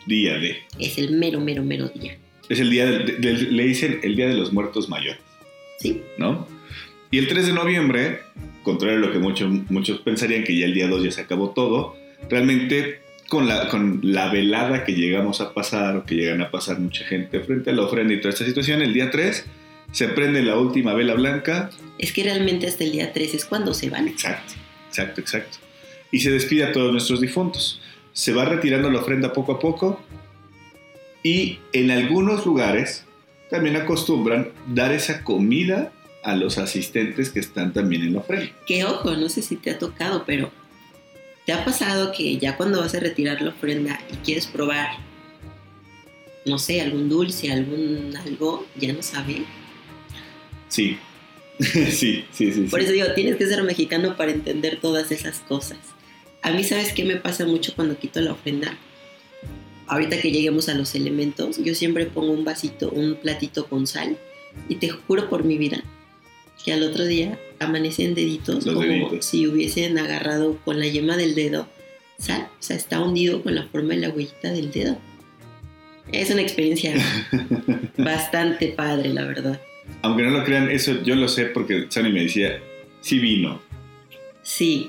día 0.06 0.38
de. 0.38 0.56
Es 0.78 0.96
el 0.96 1.10
mero, 1.18 1.40
mero, 1.40 1.62
mero 1.62 1.88
día. 1.88 2.16
Es 2.48 2.58
el 2.60 2.70
día, 2.70 2.86
de, 2.86 2.98
de- 3.04 3.16
de- 3.18 3.50
le 3.52 3.64
dicen 3.64 4.00
el 4.02 4.16
día 4.16 4.28
de 4.28 4.34
los 4.34 4.50
muertos 4.54 4.88
mayores, 4.88 5.20
¿Sí? 5.80 6.00
¿no? 6.16 6.48
Y 7.10 7.18
el 7.18 7.28
3 7.28 7.48
de 7.48 7.52
noviembre, 7.52 8.20
contrario 8.62 8.96
a 8.96 9.00
lo 9.00 9.12
que 9.12 9.18
muchos, 9.18 9.50
muchos 9.70 9.98
pensarían 10.00 10.44
que 10.44 10.56
ya 10.56 10.64
el 10.64 10.72
día 10.72 10.88
2 10.88 11.04
ya 11.04 11.10
se 11.10 11.20
acabó 11.20 11.50
todo, 11.50 11.96
realmente 12.30 13.00
con 13.28 13.46
la, 13.46 13.68
con 13.68 14.00
la 14.02 14.30
velada 14.30 14.84
que 14.84 14.92
llegamos 14.92 15.40
a 15.40 15.52
pasar 15.52 15.96
o 15.96 16.04
que 16.04 16.14
llegan 16.14 16.40
a 16.40 16.50
pasar 16.50 16.80
mucha 16.80 17.04
gente 17.04 17.40
frente 17.40 17.70
a 17.70 17.72
la 17.74 17.82
ofrenda 17.82 18.14
y 18.14 18.20
toda 18.20 18.30
esta 18.30 18.44
situación, 18.44 18.80
el 18.80 18.94
día 18.94 19.10
3 19.10 19.44
se 19.92 20.08
prende 20.08 20.42
la 20.42 20.58
última 20.58 20.94
vela 20.94 21.14
blanca. 21.14 21.70
Es 21.98 22.12
que 22.12 22.24
realmente 22.24 22.66
hasta 22.66 22.84
el 22.84 22.92
día 22.92 23.12
3 23.12 23.34
es 23.34 23.44
cuando 23.44 23.74
se 23.74 23.90
van. 23.90 24.08
Exacto, 24.08 24.54
exacto, 24.88 25.20
exacto. 25.20 25.58
Y 26.10 26.20
se 26.20 26.30
despide 26.30 26.64
a 26.64 26.72
todos 26.72 26.90
nuestros 26.90 27.20
difuntos. 27.20 27.80
Se 28.12 28.32
va 28.32 28.44
retirando 28.44 28.90
la 28.90 29.00
ofrenda 29.00 29.32
poco 29.32 29.52
a 29.52 29.58
poco 29.58 30.00
y 31.22 31.58
en 31.72 31.90
algunos 31.90 32.46
lugares 32.46 33.04
también 33.50 33.76
acostumbran 33.76 34.52
dar 34.66 34.92
esa 34.92 35.22
comida 35.22 35.92
a 36.22 36.34
los 36.34 36.58
asistentes 36.58 37.30
que 37.30 37.40
están 37.40 37.72
también 37.72 38.02
en 38.02 38.14
la 38.14 38.20
ofrenda. 38.20 38.50
Que 38.66 38.84
ojo, 38.84 39.16
no 39.16 39.28
sé 39.28 39.42
si 39.42 39.56
te 39.56 39.70
ha 39.70 39.78
tocado, 39.78 40.24
pero 40.26 40.50
¿te 41.48 41.54
ha 41.54 41.64
pasado 41.64 42.12
que 42.12 42.36
ya 42.36 42.58
cuando 42.58 42.78
vas 42.78 42.94
a 42.94 43.00
retirar 43.00 43.40
la 43.40 43.48
ofrenda 43.48 43.98
y 44.12 44.16
quieres 44.16 44.46
probar, 44.46 44.98
no 46.44 46.58
sé, 46.58 46.82
algún 46.82 47.08
dulce, 47.08 47.50
algún 47.50 48.14
algo, 48.14 48.66
ya 48.76 48.92
no 48.92 49.00
saben? 49.00 49.46
Sí, 50.68 50.98
sí, 51.58 52.26
sí, 52.32 52.52
sí. 52.52 52.66
Por 52.70 52.80
eso 52.80 52.92
digo, 52.92 53.06
tienes 53.14 53.36
que 53.36 53.46
ser 53.46 53.62
mexicano 53.62 54.14
para 54.14 54.32
entender 54.32 54.78
todas 54.78 55.10
esas 55.10 55.38
cosas. 55.38 55.78
A 56.42 56.50
mí, 56.50 56.64
¿sabes 56.64 56.92
qué 56.92 57.06
me 57.06 57.16
pasa 57.16 57.46
mucho 57.46 57.72
cuando 57.74 57.98
quito 57.98 58.20
la 58.20 58.32
ofrenda? 58.32 58.76
Ahorita 59.86 60.20
que 60.20 60.30
lleguemos 60.30 60.68
a 60.68 60.74
los 60.74 60.94
elementos, 60.94 61.64
yo 61.64 61.74
siempre 61.74 62.04
pongo 62.04 62.32
un 62.32 62.44
vasito, 62.44 62.90
un 62.90 63.14
platito 63.14 63.68
con 63.68 63.86
sal 63.86 64.18
y 64.68 64.74
te 64.74 64.90
juro 64.90 65.30
por 65.30 65.44
mi 65.44 65.56
vida 65.56 65.82
que 66.62 66.74
al 66.74 66.82
otro 66.82 67.06
día 67.06 67.38
amanecen 67.60 68.14
deditos 68.14 68.66
Los 68.66 68.74
como 68.74 68.86
deditos. 68.86 69.24
si 69.24 69.46
hubiesen 69.46 69.98
agarrado 69.98 70.56
con 70.64 70.78
la 70.78 70.86
yema 70.86 71.16
del 71.16 71.34
dedo 71.34 71.68
sal, 72.18 72.48
o 72.58 72.62
sea, 72.62 72.76
está 72.76 73.00
hundido 73.00 73.42
con 73.42 73.54
la 73.54 73.66
forma 73.66 73.90
de 73.94 74.00
la 74.00 74.10
huellita 74.10 74.50
del 74.50 74.70
dedo. 74.70 74.98
Es 76.12 76.30
una 76.30 76.42
experiencia 76.42 76.94
bastante 77.98 78.68
padre, 78.68 79.10
la 79.10 79.24
verdad. 79.24 79.60
Aunque 80.02 80.22
no 80.22 80.30
lo 80.30 80.44
crean, 80.44 80.70
eso 80.70 81.02
yo 81.02 81.14
lo 81.14 81.28
sé 81.28 81.46
porque 81.46 81.86
Sani 81.88 82.10
me 82.12 82.22
decía, 82.22 82.60
sí 83.00 83.18
vino. 83.18 83.60
Sí, 84.42 84.88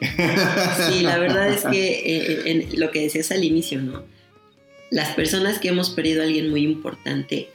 sí, 0.89 1.01
la 1.01 1.19
verdad 1.19 1.49
es 1.49 1.65
que 1.65 1.99
eh, 2.05 2.41
en 2.45 2.79
lo 2.79 2.91
que 2.91 3.01
decías 3.01 3.31
al 3.31 3.43
inicio, 3.43 3.81
¿no? 3.81 4.03
Las 4.89 5.09
personas 5.09 5.59
que 5.59 5.67
hemos 5.67 5.89
perdido 5.89 6.21
a 6.21 6.25
alguien 6.25 6.49
muy 6.49 6.63
importante, 6.63 7.49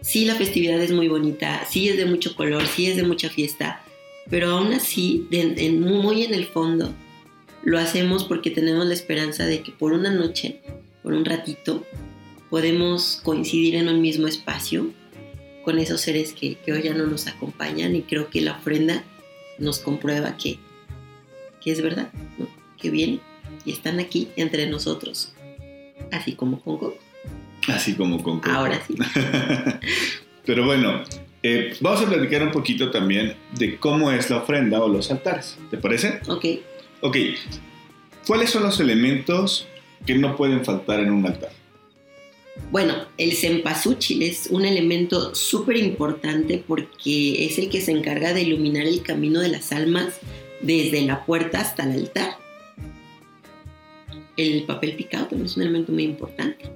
sí 0.00 0.24
la 0.24 0.36
festividad 0.36 0.80
es 0.80 0.92
muy 0.92 1.08
bonita, 1.08 1.66
sí 1.68 1.88
es 1.88 1.96
de 1.96 2.06
mucho 2.06 2.36
color, 2.36 2.66
sí 2.66 2.86
es 2.86 2.96
de 2.96 3.02
mucha 3.02 3.28
fiesta, 3.28 3.81
pero 4.30 4.50
aún 4.50 4.72
así, 4.72 5.26
de- 5.30 5.54
en- 5.66 5.80
muy 5.80 6.22
en 6.24 6.34
el 6.34 6.46
fondo, 6.46 6.92
lo 7.64 7.78
hacemos 7.78 8.24
porque 8.24 8.50
tenemos 8.50 8.86
la 8.86 8.94
esperanza 8.94 9.44
de 9.46 9.62
que 9.62 9.72
por 9.72 9.92
una 9.92 10.10
noche, 10.10 10.60
por 11.02 11.12
un 11.12 11.24
ratito, 11.24 11.84
podemos 12.50 13.20
coincidir 13.22 13.76
en 13.76 13.88
un 13.88 14.00
mismo 14.00 14.26
espacio 14.26 14.90
con 15.64 15.78
esos 15.78 16.00
seres 16.00 16.32
que, 16.32 16.56
que 16.56 16.72
hoy 16.72 16.82
ya 16.82 16.92
no 16.94 17.06
nos 17.06 17.26
acompañan 17.28 17.94
y 17.94 18.02
creo 18.02 18.28
que 18.30 18.40
la 18.40 18.52
ofrenda 18.58 19.04
nos 19.58 19.78
comprueba 19.78 20.36
que, 20.36 20.58
que 21.60 21.70
es 21.72 21.80
verdad, 21.82 22.10
¿no? 22.38 22.48
que 22.80 22.90
vienen 22.90 23.20
y 23.64 23.70
están 23.72 24.00
aquí 24.00 24.28
entre 24.36 24.66
nosotros, 24.66 25.32
así 26.10 26.32
como 26.32 26.60
con 26.60 26.78
Coco. 26.78 26.98
Así 27.68 27.94
como 27.94 28.20
con 28.24 28.40
Coco. 28.40 28.50
Ahora 28.50 28.82
sí. 28.84 28.96
Pero 30.44 30.66
bueno, 30.66 31.04
eh, 31.42 31.74
vamos 31.80 32.02
a 32.02 32.06
platicar 32.06 32.42
un 32.42 32.52
poquito 32.52 32.90
también 32.90 33.34
de 33.58 33.76
cómo 33.76 34.10
es 34.10 34.30
la 34.30 34.38
ofrenda 34.38 34.82
o 34.82 34.88
los 34.88 35.10
altares. 35.10 35.58
¿Te 35.70 35.76
parece? 35.76 36.20
Ok, 36.28 36.44
Ok, 37.04 37.16
¿cuáles 38.28 38.50
son 38.50 38.62
los 38.62 38.78
elementos 38.78 39.66
que 40.06 40.14
no 40.14 40.36
pueden 40.36 40.64
faltar 40.64 41.00
en 41.00 41.10
un 41.10 41.26
altar? 41.26 41.50
Bueno, 42.70 42.94
el 43.18 43.32
cempasúchil 43.32 44.22
es 44.22 44.46
un 44.50 44.64
elemento 44.64 45.34
súper 45.34 45.78
importante 45.78 46.62
porque 46.64 47.44
es 47.44 47.58
el 47.58 47.70
que 47.70 47.80
se 47.80 47.90
encarga 47.90 48.32
de 48.32 48.42
iluminar 48.42 48.86
el 48.86 49.02
camino 49.02 49.40
de 49.40 49.48
las 49.48 49.72
almas 49.72 50.20
desde 50.60 51.02
la 51.02 51.26
puerta 51.26 51.60
hasta 51.60 51.82
el 51.82 52.02
altar. 52.02 52.36
El 54.36 54.62
papel 54.62 54.94
picado 54.94 55.26
también 55.26 55.46
es 55.46 55.56
un 55.56 55.62
elemento 55.64 55.90
muy 55.90 56.04
importante. 56.04 56.70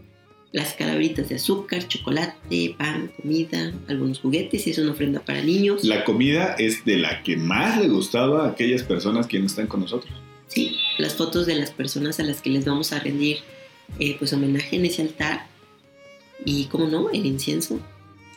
Las 0.57 0.73
calabritas 0.73 1.29
de 1.29 1.35
azúcar, 1.35 1.87
chocolate, 1.87 2.75
pan, 2.79 3.13
comida, 3.21 3.75
algunos 3.89 4.21
juguetes 4.21 4.67
y 4.67 4.71
es 4.71 4.79
una 4.79 4.93
ofrenda 4.93 5.21
para 5.21 5.43
niños. 5.43 5.85
La 5.85 6.03
comida 6.03 6.55
es 6.59 6.83
de 6.87 6.97
la 6.97 7.23
que 7.23 7.37
más 7.37 7.79
le 7.79 7.89
gustaba 7.89 8.47
a 8.47 8.53
aquellas 8.53 8.83
personas 8.83 9.27
que 9.27 9.39
no 9.39 9.45
están 9.45 9.67
con 9.67 9.81
nosotros. 9.81 10.11
Sí, 10.47 10.79
las 10.97 11.13
fotos 11.13 11.45
de 11.45 11.57
las 11.57 11.73
personas 11.73 12.21
a 12.21 12.23
las 12.23 12.41
que 12.41 12.49
les 12.49 12.65
vamos 12.65 12.95
a 12.95 13.01
rendir 13.01 13.41
eh, 13.99 14.17
pues 14.19 14.33
homenaje 14.33 14.77
en 14.77 14.87
ese 14.87 15.03
altar. 15.03 15.47
Y, 16.43 16.65
como 16.69 16.87
no, 16.87 17.11
el 17.11 17.27
incienso, 17.27 17.79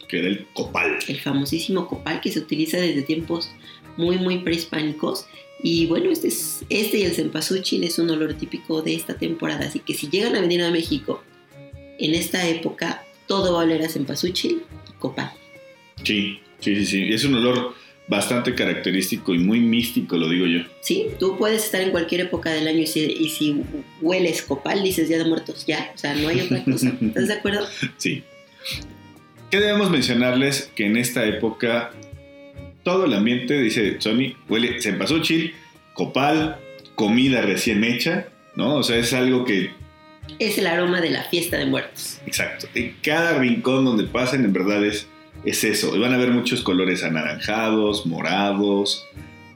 que 0.10 0.20
era 0.20 0.28
el 0.28 0.46
copal. 0.54 1.00
el 1.08 1.22
famosísimo 1.22 1.88
copal 1.88 2.20
que 2.20 2.34
se 2.34 2.40
utiliza 2.40 2.76
desde 2.80 3.02
tiempos 3.04 3.50
muy, 3.96 4.18
muy 4.18 4.40
prehispánicos. 4.40 5.26
Y 5.64 5.86
bueno, 5.86 6.12
este, 6.12 6.28
es, 6.28 6.66
este 6.68 6.98
y 6.98 7.04
el 7.04 7.14
cempasúchil 7.14 7.86
es 7.86 7.98
un 7.98 8.10
olor 8.10 8.34
típico 8.34 8.82
de 8.82 8.96
esta 8.96 9.14
temporada. 9.14 9.68
Así 9.68 9.80
que 9.80 9.94
si 9.94 10.10
llegan 10.10 10.36
a 10.36 10.42
venir 10.42 10.62
a 10.64 10.70
México 10.70 11.24
en 12.00 12.16
esta 12.16 12.48
época, 12.48 13.04
todo 13.28 13.54
va 13.54 13.62
a 13.62 13.64
oler 13.64 13.84
a 13.84 13.90
cempasúchil 13.90 14.64
y 14.90 14.94
copal. 15.00 15.32
Sí, 16.04 16.40
sí, 16.60 16.76
sí, 16.76 16.86
sí. 16.86 17.14
Es 17.14 17.24
un 17.26 17.36
olor 17.36 17.76
bastante 18.08 18.56
característico 18.56 19.36
y 19.36 19.38
muy 19.38 19.60
místico, 19.60 20.18
lo 20.18 20.28
digo 20.28 20.46
yo. 20.48 20.62
Sí, 20.82 21.08
tú 21.20 21.38
puedes 21.38 21.64
estar 21.66 21.82
en 21.82 21.92
cualquier 21.92 22.22
época 22.22 22.52
del 22.52 22.68
año 22.68 22.80
y 22.80 22.88
si, 22.88 23.02
y 23.02 23.30
si 23.30 23.62
hueles 24.02 24.42
copal, 24.42 24.84
dices 24.84 25.08
Día 25.08 25.20
de 25.20 25.26
Muertos, 25.26 25.66
ya. 25.68 25.92
O 25.94 25.98
sea, 25.98 26.16
no 26.16 26.28
hay 26.28 26.42
otra 26.42 26.64
cosa. 26.64 26.92
¿Estás 27.02 27.28
de 27.28 27.34
acuerdo? 27.34 27.68
Sí. 27.98 28.24
¿Qué 29.52 29.60
debemos 29.60 29.90
mencionarles? 29.92 30.72
Que 30.76 30.86
en 30.86 30.98
esta 30.98 31.26
época 31.26 31.92
todo 32.84 33.06
el 33.06 33.14
ambiente, 33.14 33.62
dice 33.62 33.98
Sony, 34.00 34.34
huele 34.48 34.82
cempasúchil, 34.82 35.54
copal, 35.94 36.58
comida 36.96 37.42
recién 37.42 37.84
hecha, 37.84 38.30
¿no? 38.56 38.76
O 38.76 38.84
sea, 38.84 38.98
es 38.98 39.14
algo 39.14 39.46
que, 39.46 39.72
Es 40.38 40.58
el 40.58 40.68
aroma 40.68 41.02
de 41.02 41.10
la 41.10 41.24
fiesta 41.24 41.58
de 41.58 41.66
muertos. 41.66 42.20
exacto, 42.26 42.68
en 42.76 42.96
cada 43.02 43.40
rincón 43.40 43.86
donde 43.86 44.04
pasen, 44.04 44.46
en 44.46 44.54
verdad 44.54 44.84
es, 44.86 45.08
es 45.44 45.64
eso. 45.64 45.96
Y 45.96 46.00
van 46.00 46.14
a 46.14 46.18
ver 46.18 46.30
muchos 46.32 46.62
colores 46.62 47.04
anaranjados, 47.04 48.06
morados, 48.06 49.08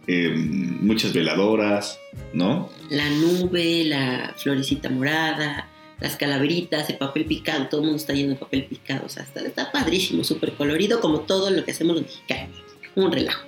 eh, 0.08 0.34
muchas 0.36 1.14
veladoras, 1.14 2.00
¿no? 2.34 2.70
La 2.90 3.10
nube, 3.10 3.84
la 3.86 4.34
florecita 4.38 4.90
morada, 4.90 5.70
las 6.00 6.18
calaveritas, 6.18 6.90
el 6.90 6.98
papel 6.98 7.26
picado, 7.26 7.68
todo 7.68 7.82
el 7.82 7.86
mundo 7.86 7.98
está 7.98 8.14
lleno 8.14 8.32
de 8.32 8.36
papel 8.36 8.66
picado. 8.66 9.06
O 9.06 9.10
sea, 9.10 9.24
está, 9.24 9.42
está 9.42 9.72
padrísimo, 9.72 10.24
súper 10.24 10.54
colorido, 10.54 11.00
como 11.00 11.22
todo 11.22 11.50
lo 11.50 11.64
que 11.64 11.72
hacemos 11.72 11.96
los 11.96 12.06
mexicanos. 12.06 12.58
Un 12.96 13.12
relajo. 13.12 13.44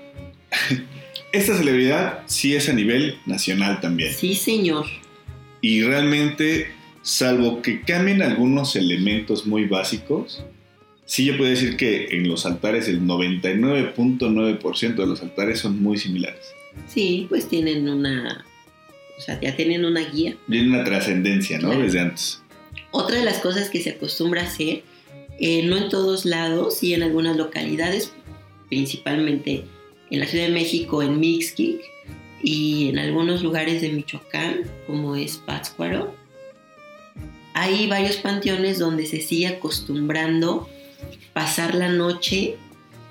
Esta 1.33 1.57
celebridad 1.57 2.23
sí 2.27 2.55
es 2.55 2.69
a 2.69 2.73
nivel 2.73 3.19
nacional 3.25 3.81
también. 3.81 4.13
Sí, 4.13 4.35
señor. 4.35 4.85
Y 5.59 5.83
realmente, 5.83 6.71
salvo 7.05 7.61
que 7.61 7.81
cambien 7.81 8.23
algunos 8.23 8.75
elementos 8.75 9.45
muy 9.45 9.65
básicos, 9.65 10.43
sí 11.05 11.23
yo 11.25 11.37
puedo 11.37 11.51
decir 11.51 11.77
que 11.77 12.07
en 12.17 12.27
los 12.27 12.47
altares 12.47 12.87
el 12.87 13.01
99.9% 13.01 14.95
de 14.95 15.05
los 15.05 15.21
altares 15.21 15.59
son 15.59 15.81
muy 15.81 15.99
similares. 15.99 16.43
Sí, 16.87 17.27
pues 17.29 17.47
tienen 17.47 17.87
una. 17.87 18.43
O 19.17 19.21
sea, 19.21 19.39
ya 19.39 19.55
tienen 19.55 19.85
una 19.85 20.01
guía. 20.01 20.35
Tienen 20.49 20.69
una 20.69 20.83
trascendencia, 20.83 21.59
¿no? 21.59 21.69
Claro. 21.69 21.83
Desde 21.83 21.99
antes. 21.99 22.41
Otra 22.89 23.17
de 23.17 23.23
las 23.23 23.37
cosas 23.37 23.69
que 23.69 23.81
se 23.81 23.91
acostumbra 23.91 24.41
a 24.41 24.45
hacer, 24.45 24.81
eh, 25.39 25.63
no 25.63 25.77
en 25.77 25.89
todos 25.89 26.25
lados, 26.25 26.81
y 26.81 26.95
en 26.95 27.03
algunas 27.03 27.37
localidades, 27.37 28.11
principalmente 28.67 29.63
en 30.09 30.19
la 30.19 30.25
Ciudad 30.25 30.47
de 30.47 30.53
México, 30.53 31.03
en 31.03 31.19
Mixquic, 31.19 31.81
y 32.41 32.89
en 32.89 32.97
algunos 32.97 33.43
lugares 33.43 33.81
de 33.81 33.91
Michoacán, 33.91 34.61
como 34.87 35.15
es 35.15 35.37
Pátzcuaro, 35.37 36.24
hay 37.55 37.87
varios 37.87 38.17
panteones 38.17 38.79
donde 38.79 39.05
se 39.07 39.21
sigue 39.21 39.47
acostumbrando 39.47 40.69
pasar 41.31 41.73
la 41.73 41.87
noche 41.87 42.57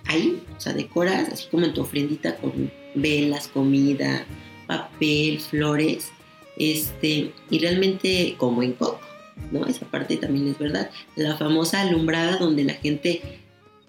ahí, 0.05 0.39
o 0.55 0.61
sea, 0.61 0.75
decoras 0.75 1.31
así 1.31 1.47
como 1.51 1.65
en 1.65 1.73
tu 1.73 1.81
ofrendita 1.81 2.37
con 2.37 2.71
velas, 2.95 3.49
comida, 3.49 4.27
papel, 4.67 5.41
flores, 5.41 6.13
este, 6.59 7.33
y 7.51 7.59
realmente 7.59 8.35
como 8.37 8.63
en 8.63 8.75
Coco, 8.75 9.01
¿no? 9.51 9.67
Esa 9.67 9.87
parte 9.87 10.19
también 10.19 10.49
es 10.49 10.59
verdad. 10.59 10.91
La 11.17 11.39
famosa 11.39 11.81
alumbrada 11.81 12.37
donde 12.37 12.65
la 12.65 12.75
gente 12.75 13.23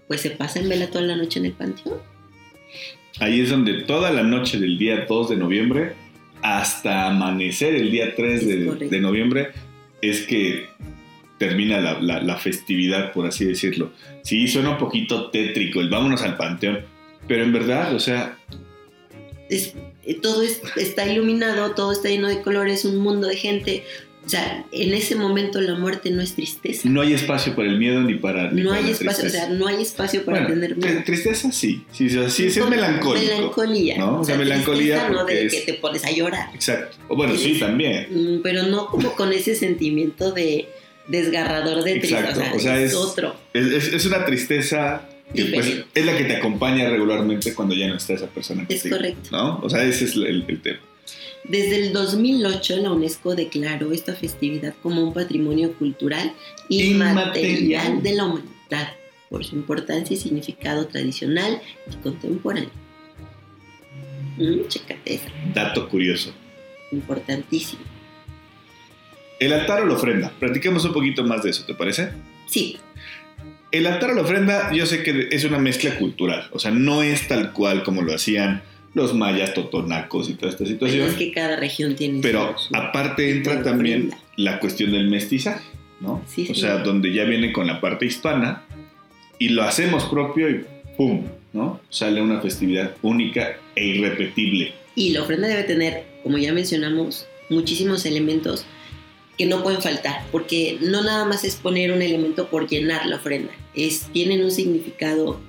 pues 0.07 0.21
se 0.21 0.29
pasa 0.29 0.59
en 0.59 0.69
vela 0.69 0.87
toda 0.87 1.03
la 1.03 1.17
noche 1.17 1.39
en 1.39 1.47
el 1.47 1.51
panteón. 1.51 1.97
Ahí 3.19 3.41
es 3.41 3.49
donde 3.49 3.81
toda 3.81 4.09
la 4.09 4.23
noche 4.23 4.57
del 4.57 4.77
día 4.77 5.05
2 5.05 5.29
de 5.31 5.35
noviembre 5.35 5.93
hasta 6.41 7.07
amanecer 7.07 7.75
el 7.75 7.91
día 7.91 8.15
3 8.15 8.41
Es 8.41 8.47
de, 8.47 8.87
de 8.87 8.99
noviembre 9.01 9.49
es 10.09 10.21
que 10.21 10.67
termina 11.37 11.79
la, 11.79 12.37
festividad, 12.37 13.11
por 13.11 13.25
así 13.27 13.45
decirlo. 13.45 13.91
Sí, 14.23 14.47
suena 14.47 14.71
un 14.71 14.77
poquito 14.77 15.29
tétrico 15.31 15.81
el 15.81 15.89
vámonos 15.89 16.21
al 16.21 16.37
panteón, 16.37 16.79
pero 17.27 17.43
en 17.43 17.51
verdad, 17.51 17.93
o 17.93 17.99
sea, 17.99 18.37
eh, 19.49 19.73
todo 20.21 20.41
es- 20.43 20.61
está 20.75 21.07
iluminado, 21.07 21.71
todo 21.71 21.91
está 21.91 22.09
lleno 22.09 22.27
de 22.27 22.41
colores, 22.41 22.85
un 22.85 22.97
mundo 22.97 23.27
de 23.27 23.35
gente. 23.35 23.83
O 24.25 24.29
sea, 24.29 24.65
en 24.71 24.93
ese 24.95 25.15
momento 25.15 25.61
la 25.61 25.75
muerte 25.75 26.09
no 26.09 26.21
es 26.21 26.33
tristeza. 26.33 26.89
no 26.89 27.01
hay 27.01 27.13
espacio 27.13 27.55
para 27.55 27.67
el 27.69 27.77
miedo 27.77 28.01
ni 28.01 28.15
para, 28.15 28.49
ni 28.51 28.61
No 28.63 28.69
para 28.69 28.81
hay 28.81 28.85
la 28.87 28.91
espacio, 28.93 29.27
o 29.27 29.29
sea, 29.29 29.49
no 29.49 29.67
hay 29.67 29.81
espacio 29.83 30.25
para 30.25 30.39
Bueno, 30.41 30.53
tener 30.55 30.75
miedo. 30.77 31.03
tristeza 31.05 31.51
sí, 31.51 31.85
sí, 31.91 32.09
sí, 32.09 32.19
sí, 32.29 32.49
sí 32.49 32.59
es 32.59 32.67
melancólico. 32.69 33.23
Melancolía. 33.25 33.97
¿no? 33.99 34.21
O 34.21 34.23
sea, 34.23 34.35
melancolía 34.37 35.09
no 35.09 35.25
de 35.25 35.45
es- 35.45 35.53
que 35.53 35.59
te 35.61 35.73
pones 35.75 36.03
a 36.05 36.11
llorar. 36.11 36.49
Exacto. 36.55 36.97
O 37.07 37.15
bueno, 37.15 37.35
sí, 37.35 37.51
Es- 37.51 37.59
también. 37.59 38.07
Mm, 38.09 38.41
Pero 38.41 38.63
no 38.63 38.87
como 38.87 39.13
con 39.13 39.31
ese 39.31 39.53
sentimiento 39.55 40.31
de 40.31 40.67
desgarrador 41.07 41.83
de 41.83 41.99
tristeza. 41.99 42.29
Exacto, 42.31 42.39
O 42.41 42.43
sea, 42.43 42.55
o 42.55 42.59
sea, 42.59 42.81
es, 42.81 42.91
es- 42.91 42.95
otro. 42.97 43.35
Es, 43.53 43.65
es- 43.67 43.93
es 43.93 44.05
una 44.07 44.25
tristeza 44.25 45.07
Que, 45.35 45.45
pues, 45.45 45.83
es 45.93 46.05
la 46.05 46.17
que 46.17 46.23
te 46.23 46.35
acompaña 46.35 46.89
regularmente 46.89 47.53
cuando 47.53 47.75
ya 47.75 47.87
no 47.87 47.95
está 47.97 48.13
esa 48.13 48.27
persona. 48.27 48.65
Es 48.69 48.81
contigo, 48.81 48.97
correcto. 48.97 49.29
¿No? 49.31 49.59
O 49.61 49.69
sea, 49.69 49.83
ese 49.83 50.05
es 50.05 50.15
el, 50.15 50.45
el 50.47 50.61
tema. 50.61 50.79
Desde 51.43 51.85
el 51.87 51.93
2008 51.93 52.77
la 52.77 52.91
UNESCO 52.91 53.35
declaró 53.35 53.91
esta 53.91 54.15
festividad 54.15 54.73
como 54.81 55.03
un 55.03 55.13
patrimonio 55.13 55.73
cultural 55.73 56.33
inmaterial 56.69 57.11
Inmaterial. 57.11 58.03
de 58.03 58.13
la 58.15 58.25
humanidad 58.25 58.93
por 59.29 59.43
su 59.45 59.55
importancia 59.55 60.13
y 60.13 60.17
significado 60.17 60.87
tradicional 60.87 61.61
y 61.91 61.95
contemporáneo. 61.97 62.69
Mm, 64.37 64.67
chécate 64.67 65.15
esa, 65.15 65.25
Dato 65.53 65.87
curioso. 65.89 66.33
importantísimo. 66.91 67.81
El 69.39 69.53
altar 69.53 69.81
o 69.81 69.85
la 69.85 69.93
ofrenda. 69.95 70.31
Practiquemos 70.39 70.85
un 70.85 70.93
poquito 70.93 71.23
más 71.23 71.43
de 71.43 71.49
eso, 71.49 71.65
¿te 71.65 71.73
parece? 71.73 72.09
Sí, 72.47 72.77
El 73.71 73.87
altar 73.87 74.11
o 74.11 74.13
la 74.15 74.21
ofrenda, 74.21 74.71
yo 74.73 74.85
sé 74.85 75.03
que 75.03 75.27
es 75.31 75.43
una 75.43 75.57
mezcla 75.59 75.97
cultural. 75.97 76.47
O 76.53 76.59
sea, 76.59 76.71
no 76.71 77.03
es 77.03 77.27
tal 77.27 77.51
cual 77.51 77.83
como 77.83 78.01
lo 78.03 78.13
hacían 78.15 78.63
los 78.95 79.13
mayas, 79.13 79.53
totonacos 79.53 80.29
y 80.29 80.33
toda 80.33 80.49
esta 80.49 80.63
pero 80.63 80.71
situación. 80.71 81.07
es 81.09 81.13
que 81.15 81.31
cada 81.31 81.55
región 81.57 81.95
tiene 81.95 82.19
Pero 82.21 82.57
su- 82.57 82.69
su- 82.69 82.75
aparte 82.75 83.29
entra 83.29 83.61
también 83.61 84.11
la 84.37 84.59
cuestión 84.59 84.91
del 84.91 85.07
mestizaje, 85.09 85.63
¿no? 86.01 86.23
Sí, 86.27 86.47
o 86.49 86.53
sí. 86.55 86.61
sea, 86.61 86.77
donde 86.79 87.13
ya 87.13 87.25
viene 87.25 87.51
con 87.53 87.67
la 87.67 87.79
parte 87.81 88.05
hispana 88.07 88.63
y 89.37 89.49
lo 89.49 89.61
hacemos 89.63 90.05
propio 90.05 90.49
y 90.49 90.65
¡pum! 90.97 91.25
¿no? 91.53 91.79
Sale 91.89 92.21
una 92.21 92.41
festividad 92.41 92.95
única 93.01 93.57
e 93.75 93.85
irrepetible. 93.85 94.73
Y 94.95 95.11
la 95.11 95.21
ofrenda 95.23 95.47
debe 95.47 95.63
tener, 95.63 96.03
como 96.23 96.37
ya 96.37 96.51
mencionamos, 96.53 97.27
muchísimos 97.49 98.05
elementos 98.05 98.65
que 99.37 99.45
no 99.45 99.61
pueden 99.63 99.81
faltar, 99.81 100.23
porque 100.31 100.77
no 100.81 101.03
nada 101.03 101.25
más 101.25 101.43
es 101.43 101.55
poner 101.57 101.91
un 101.91 102.01
elemento 102.01 102.47
por 102.47 102.67
llenar 102.69 103.05
la 103.05 103.17
ofrenda, 103.17 103.51
es, 103.73 104.07
tienen 104.13 104.41
un 104.43 104.51
significado 104.51 105.39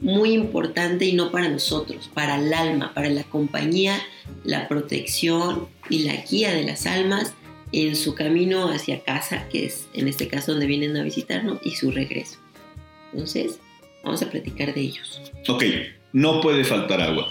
muy 0.00 0.32
importante 0.32 1.04
y 1.04 1.12
no 1.12 1.30
para 1.30 1.48
nosotros, 1.48 2.10
para 2.12 2.36
el 2.36 2.52
alma, 2.52 2.92
para 2.94 3.10
la 3.10 3.24
compañía, 3.24 4.00
la 4.44 4.68
protección 4.68 5.68
y 5.88 6.00
la 6.00 6.16
guía 6.16 6.52
de 6.52 6.64
las 6.64 6.86
almas 6.86 7.34
en 7.72 7.94
su 7.96 8.14
camino 8.14 8.68
hacia 8.68 9.00
casa, 9.00 9.46
que 9.48 9.66
es 9.66 9.88
en 9.94 10.08
este 10.08 10.28
caso 10.28 10.52
donde 10.52 10.66
vienen 10.66 10.96
a 10.96 11.02
visitarnos, 11.02 11.60
y 11.62 11.72
su 11.72 11.90
regreso. 11.90 12.38
Entonces, 13.12 13.60
vamos 14.02 14.22
a 14.22 14.30
platicar 14.30 14.74
de 14.74 14.80
ellos. 14.80 15.20
Ok, 15.48 15.64
no 16.12 16.40
puede 16.40 16.64
faltar 16.64 17.00
agua. 17.00 17.28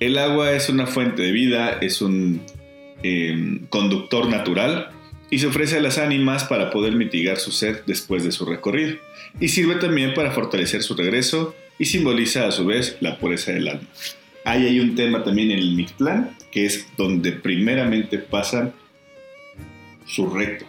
El 0.00 0.18
agua 0.18 0.52
es 0.52 0.68
una 0.68 0.86
fuente 0.86 1.22
de 1.22 1.32
vida, 1.32 1.78
es 1.80 2.00
un 2.00 2.42
eh, 3.02 3.60
conductor 3.68 4.28
natural 4.28 4.90
y 5.30 5.38
se 5.38 5.46
ofrece 5.46 5.78
a 5.78 5.80
las 5.80 5.98
ánimas 5.98 6.44
para 6.44 6.70
poder 6.70 6.94
mitigar 6.94 7.38
su 7.38 7.52
sed 7.52 7.80
después 7.86 8.24
de 8.24 8.32
su 8.32 8.44
recorrido. 8.44 8.96
Y 9.40 9.48
sirve 9.48 9.76
también 9.76 10.14
para 10.14 10.30
fortalecer 10.30 10.82
su 10.82 10.94
regreso 10.94 11.54
y 11.78 11.84
simboliza 11.84 12.46
a 12.46 12.52
su 12.52 12.64
vez 12.64 12.96
la 13.00 13.18
pureza 13.18 13.52
del 13.52 13.68
alma. 13.68 13.88
Ahí 14.44 14.66
hay 14.66 14.80
un 14.80 14.94
tema 14.94 15.24
también 15.24 15.50
en 15.50 15.58
el 15.58 15.72
Mictlán, 15.72 16.36
que 16.50 16.66
es 16.66 16.86
donde 16.96 17.32
primeramente 17.32 18.18
pasan 18.18 18.72
su 20.06 20.28
reto. 20.28 20.66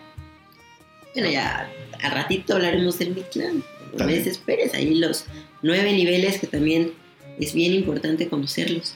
Bueno, 1.13 1.29
ya 1.29 1.69
a 2.01 2.09
ratito 2.09 2.55
hablaremos 2.55 2.97
del 2.99 3.13
Mictlán. 3.13 3.63
No 3.91 3.99
Dale. 3.99 4.11
me 4.11 4.17
desesperes, 4.17 4.73
ahí 4.73 4.95
los 4.95 5.25
nueve 5.61 5.93
niveles 5.93 6.39
que 6.39 6.47
también 6.47 6.93
es 7.39 7.53
bien 7.53 7.73
importante 7.73 8.27
conocerlos. 8.27 8.95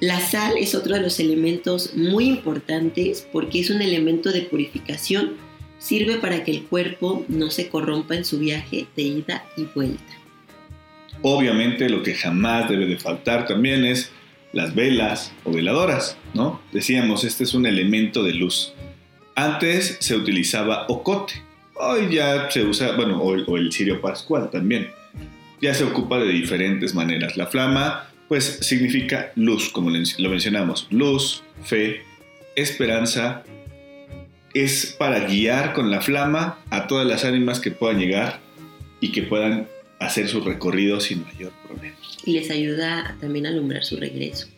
La 0.00 0.20
sal 0.20 0.54
es 0.58 0.74
otro 0.74 0.94
de 0.94 1.00
los 1.00 1.18
elementos 1.18 1.94
muy 1.94 2.26
importantes 2.26 3.26
porque 3.32 3.60
es 3.60 3.70
un 3.70 3.82
elemento 3.82 4.30
de 4.30 4.42
purificación. 4.42 5.36
Sirve 5.78 6.16
para 6.16 6.44
que 6.44 6.52
el 6.52 6.64
cuerpo 6.64 7.24
no 7.28 7.50
se 7.50 7.68
corrompa 7.68 8.14
en 8.14 8.24
su 8.24 8.38
viaje 8.38 8.86
de 8.96 9.02
ida 9.02 9.44
y 9.56 9.64
vuelta. 9.74 10.18
Obviamente 11.22 11.88
lo 11.88 12.02
que 12.02 12.14
jamás 12.14 12.68
debe 12.68 12.86
de 12.86 12.98
faltar 12.98 13.46
también 13.46 13.84
es 13.84 14.12
las 14.52 14.74
velas 14.74 15.32
o 15.44 15.52
veladoras, 15.52 16.16
¿no? 16.34 16.60
Decíamos, 16.72 17.24
este 17.24 17.44
es 17.44 17.54
un 17.54 17.66
elemento 17.66 18.22
de 18.22 18.34
luz. 18.34 18.72
Antes 19.34 19.98
se 20.00 20.16
utilizaba 20.16 20.86
ocote, 20.88 21.42
hoy 21.74 22.14
ya 22.14 22.50
se 22.50 22.64
usa, 22.64 22.92
bueno, 22.96 23.20
o, 23.20 23.36
o 23.36 23.56
el 23.56 23.72
cirio 23.72 24.00
pascual 24.00 24.50
también. 24.50 24.90
Ya 25.60 25.74
se 25.74 25.84
ocupa 25.84 26.18
de 26.18 26.28
diferentes 26.28 26.94
maneras. 26.94 27.36
La 27.36 27.46
flama, 27.46 28.08
pues, 28.28 28.58
significa 28.62 29.32
luz, 29.34 29.70
como 29.70 29.90
lo 29.90 30.30
mencionamos. 30.30 30.86
Luz, 30.90 31.42
fe, 31.64 32.02
esperanza. 32.54 33.42
Es 34.54 34.94
para 34.98 35.20
guiar 35.20 35.72
con 35.72 35.90
la 35.90 36.00
flama 36.00 36.58
a 36.70 36.86
todas 36.86 37.06
las 37.06 37.24
ánimas 37.24 37.60
que 37.60 37.70
puedan 37.70 37.98
llegar 37.98 38.40
y 39.00 39.12
que 39.12 39.22
puedan 39.22 39.68
hacer 39.98 40.28
su 40.28 40.40
recorrido 40.40 41.00
sin 41.00 41.24
mayor 41.24 41.52
problema. 41.66 41.96
y 42.24 42.32
les 42.32 42.50
ayuda 42.50 43.16
también 43.20 43.46
a 43.46 43.50
alumbrar 43.50 43.84
su 43.84 43.96
regreso. 43.96 44.48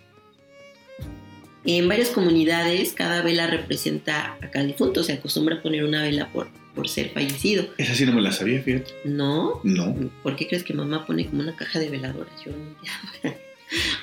En 1.64 1.88
varias 1.88 2.08
comunidades 2.08 2.92
cada 2.94 3.22
vela 3.22 3.46
representa 3.46 4.38
a 4.40 4.50
cada 4.50 4.64
difunto, 4.64 5.04
se 5.04 5.12
acostumbra 5.12 5.56
a 5.56 5.62
poner 5.62 5.84
una 5.84 6.02
vela 6.02 6.32
por, 6.32 6.48
por 6.74 6.88
ser 6.88 7.10
fallecido. 7.10 7.66
Esa 7.76 7.94
sí 7.94 8.06
no 8.06 8.12
me 8.12 8.22
la 8.22 8.32
sabía, 8.32 8.62
fíjate. 8.62 8.92
¿No? 9.04 9.60
No. 9.62 9.94
¿Por 10.22 10.36
qué 10.36 10.46
crees 10.48 10.64
que 10.64 10.72
mamá 10.72 11.06
pone 11.06 11.26
como 11.26 11.42
una 11.42 11.54
caja 11.54 11.78
de 11.78 11.90
veladoras? 11.90 12.32
Yo 12.44 12.52
no. 12.52 13.30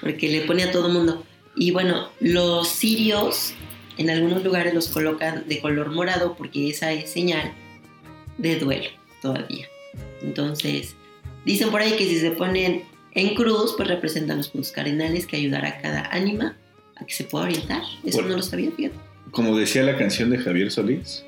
Porque 0.02 0.30
le 0.30 0.42
pone 0.42 0.64
a 0.64 0.72
todo 0.72 0.90
mundo. 0.90 1.26
Y 1.56 1.72
bueno, 1.72 2.10
los 2.20 2.70
cirios 2.70 3.56
en 3.98 4.12
algunos 4.12 4.44
lugares 4.44 4.74
los 4.74 4.88
colocan 4.90 5.48
de 5.48 5.60
color 5.60 5.92
morado 5.92 6.36
porque 6.38 6.70
esa 6.70 6.94
es 6.94 7.10
señal 7.10 7.52
de 8.38 8.60
duelo 8.60 8.90
todavía. 9.22 9.68
Entonces, 10.22 10.96
dicen 11.48 11.70
por 11.72 11.82
ahí 11.82 11.94
que 11.94 12.06
si 12.06 12.20
se 12.20 12.32
ponen 12.32 12.84
en 13.14 13.34
cruz, 13.36 13.74
pues 13.76 13.90
representan 13.90 14.38
los 14.38 14.50
puntos 14.50 14.72
cardinales 14.72 15.26
que 15.26 15.38
ayudará 15.38 15.70
a 15.70 15.82
cada 15.82 16.02
ánima 16.12 16.56
a 16.96 17.06
que 17.06 17.14
se 17.14 17.24
pueda 17.24 17.46
orientar. 17.46 17.82
Eso 18.04 18.18
Bueno. 18.18 18.30
no 18.30 18.36
lo 18.38 18.44
sabía, 18.44 18.70
fíjate. 18.72 18.96
Como 19.32 19.58
decía 19.58 19.84
la 19.84 19.98
canción 19.98 20.30
de 20.30 20.38
Javier 20.38 20.72
Solís, 20.72 21.24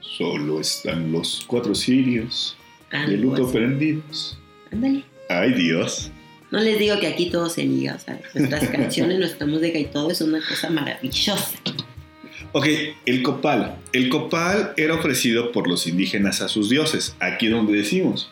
solo 0.00 0.60
están 0.60 1.10
los 1.12 1.44
cuatro 1.46 1.74
cirios 1.74 2.56
Ah, 2.92 3.06
de 3.06 3.16
luto 3.16 3.42
pues, 3.42 3.52
prendidos. 3.52 4.38
ándale. 4.70 5.02
Ay 5.28 5.52
Dios. 5.54 6.10
No 6.52 6.60
les 6.60 6.78
digo 6.78 7.00
que 7.00 7.08
aquí 7.08 7.30
todo 7.30 7.48
se 7.50 7.64
liga, 7.64 7.96
o 7.96 7.98
sea, 7.98 8.20
nuestras 8.34 8.68
canciones, 8.70 9.18
nuestra 9.18 9.46
música 9.46 9.76
y 9.78 9.86
todo 9.86 10.10
es 10.12 10.20
una 10.20 10.38
cosa 10.46 10.70
maravillosa. 10.70 11.58
Ok, 12.52 12.66
el 13.06 13.22
copal. 13.24 13.76
El 13.92 14.08
copal 14.08 14.74
era 14.76 14.94
ofrecido 14.94 15.50
por 15.50 15.66
los 15.68 15.88
indígenas 15.88 16.40
a 16.40 16.48
sus 16.48 16.70
dioses. 16.70 17.16
Aquí 17.18 17.48
donde 17.48 17.72
decimos. 17.72 18.30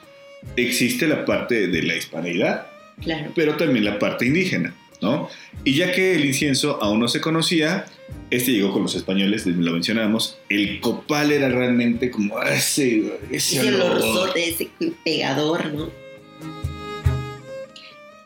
Existe 0.57 1.07
la 1.07 1.25
parte 1.25 1.67
de 1.69 1.83
la 1.83 1.97
hispanidad, 1.97 2.67
Claro. 3.03 3.33
pero 3.35 3.57
también 3.57 3.85
la 3.85 3.99
parte 3.99 4.27
indígena, 4.27 4.75
¿no? 5.01 5.29
Y 5.65 5.75
ya 5.75 5.93
que 5.93 6.15
el 6.15 6.25
incienso 6.25 6.83
aún 6.83 7.01
no 7.01 7.09
se 7.09 7.21
conocía, 7.21 7.87
este 8.31 8.53
llegó 8.53 8.73
con 8.73 8.83
los 8.83 8.95
españoles, 8.95 9.47
lo 9.47 9.73
mencionamos, 9.73 10.39
el 10.49 10.81
copal 10.81 11.33
era 11.33 11.49
realmente 11.49 12.11
como 12.11 12.43
ese, 12.43 13.13
ese 13.31 13.59
Ese 13.61 13.75
olor. 13.75 14.33
ese 14.37 14.69
pegador, 15.05 15.73
¿no? 15.73 15.91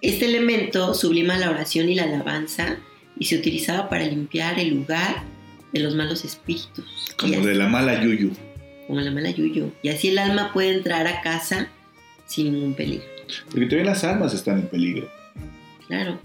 Este 0.03 0.27
elemento 0.27 0.95
sublima 0.95 1.37
la 1.39 1.51
oración 1.51 1.89
y 1.89 1.95
la 1.95 2.05
alabanza 2.05 2.79
y 3.19 3.25
se 3.27 3.37
utilizaba 3.37 3.89
para 3.89 4.07
limpiar 4.07 4.59
el 4.59 4.75
lugar 4.75 5.23
de 5.73 5.81
los 5.81 5.95
malos 5.95 6.25
espíritus. 6.25 6.85
Como 7.19 7.35
así- 7.35 7.45
de 7.47 7.55
la 7.55 7.69
mala 7.69 8.03
yuyu. 8.03 8.33
como 8.87 9.01
la 9.01 9.11
mala 9.11 9.31
yuyo. 9.31 9.71
Y 9.83 9.89
así 9.89 10.09
el 10.09 10.19
alma 10.19 10.53
puede 10.53 10.71
entrar 10.73 11.07
a 11.09 11.21
casa 11.23 11.71
sin 12.27 12.53
ningún 12.53 12.75
peligro. 12.75 13.07
Porque 13.51 13.67
también 13.67 13.87
las 13.87 14.05
almas 14.05 14.35
están 14.35 14.61
en 14.61 14.69
peligro. 14.69 15.11
Claro. 15.87 16.19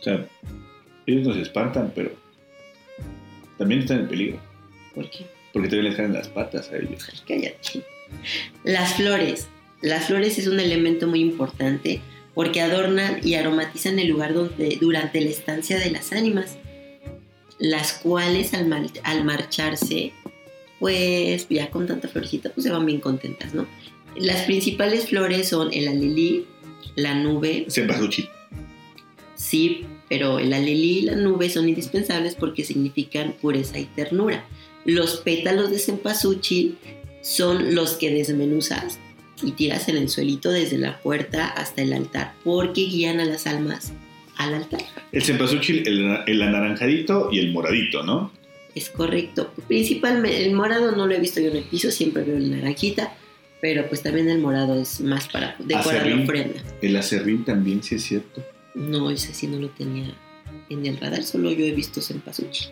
O 0.00 0.02
sea, 0.02 0.26
ellos 1.06 1.26
nos 1.26 1.36
espantan, 1.36 1.92
pero 1.94 2.12
también 3.56 3.82
están 3.82 4.00
en 4.00 4.08
peligro. 4.08 4.40
¿Por 4.94 5.10
qué? 5.10 5.26
Porque 5.52 5.68
también 5.68 5.86
les 5.86 5.96
caen 5.96 6.12
las 6.12 6.28
patas 6.28 6.70
a 6.70 6.76
ellos. 6.76 7.08
Ay, 7.12 7.20
cállate. 7.26 7.84
Las 8.64 8.94
flores. 8.94 9.48
Las 9.82 10.06
flores 10.06 10.38
es 10.38 10.46
un 10.46 10.58
elemento 10.58 11.06
muy 11.06 11.20
importante 11.20 12.00
porque 12.34 12.60
adornan 12.60 13.20
y 13.22 13.34
aromatizan 13.34 13.98
el 13.98 14.08
lugar 14.08 14.34
donde, 14.34 14.78
durante 14.80 15.20
la 15.20 15.30
estancia 15.30 15.78
de 15.78 15.90
las 15.90 16.12
ánimas, 16.12 16.56
las 17.58 17.94
cuales 17.94 18.54
al, 18.54 18.72
al 19.02 19.24
marcharse, 19.24 20.12
pues 20.78 21.48
ya 21.48 21.70
con 21.70 21.86
tanta 21.86 22.06
florecita, 22.08 22.50
pues 22.50 22.64
se 22.64 22.70
van 22.70 22.86
bien 22.86 23.00
contentas, 23.00 23.54
¿no? 23.54 23.66
Las 24.20 24.42
principales 24.42 25.08
flores 25.08 25.48
son 25.48 25.72
el 25.72 25.88
alelí, 25.88 26.46
la 26.96 27.14
nube, 27.14 27.66
Cempasúchil. 27.68 28.28
Sí, 29.34 29.86
pero 30.08 30.38
el 30.38 30.52
alelí 30.52 30.98
y 30.98 31.02
la 31.02 31.14
nube 31.14 31.48
son 31.50 31.68
indispensables 31.68 32.34
porque 32.34 32.64
significan 32.64 33.34
pureza 33.40 33.78
y 33.78 33.84
ternura. 33.84 34.44
Los 34.84 35.18
pétalos 35.18 35.70
de 35.70 35.78
cempasúchil 35.78 36.78
son 37.22 37.74
los 37.74 37.92
que 37.92 38.10
desmenuzas 38.10 38.98
y 39.42 39.52
tiras 39.52 39.88
en 39.88 39.96
el 39.96 40.08
suelito 40.08 40.50
desde 40.50 40.78
la 40.78 40.98
puerta 41.00 41.46
hasta 41.46 41.82
el 41.82 41.92
altar 41.92 42.34
porque 42.42 42.82
guían 42.82 43.20
a 43.20 43.24
las 43.24 43.46
almas 43.46 43.92
al 44.36 44.54
altar. 44.54 44.80
El 45.12 45.22
cempasúchil, 45.22 45.86
el, 45.86 46.18
el 46.26 46.42
anaranjadito 46.42 47.28
y 47.30 47.38
el 47.38 47.52
moradito, 47.52 48.02
¿no? 48.02 48.32
Es 48.74 48.90
correcto. 48.90 49.52
Principalmente 49.66 50.44
el 50.46 50.54
morado 50.54 50.92
no 50.92 51.06
lo 51.06 51.14
he 51.14 51.20
visto 51.20 51.40
yo 51.40 51.50
en 51.50 51.56
el 51.56 51.64
piso, 51.64 51.90
siempre 51.90 52.22
veo 52.22 52.36
el 52.36 52.50
naranjita, 52.50 53.12
Pero 53.60 53.88
pues 53.88 54.02
también 54.02 54.28
el 54.28 54.38
morado 54.38 54.80
es 54.80 55.00
más 55.00 55.28
para 55.28 55.56
decorar 55.58 56.06
la 56.06 56.22
ofrenda. 56.22 56.62
El 56.80 56.96
acerrín 56.96 57.44
también, 57.44 57.82
sí 57.82 57.96
es 57.96 58.04
cierto. 58.04 58.44
No, 58.74 59.10
ese 59.10 59.34
sí 59.34 59.46
no 59.48 59.58
lo 59.58 59.68
tenía 59.70 60.14
en 60.70 60.86
el 60.86 60.96
radar, 60.98 61.24
solo 61.24 61.50
yo 61.50 61.64
he 61.64 61.72
visto 61.72 62.00
cempasúchil. 62.00 62.68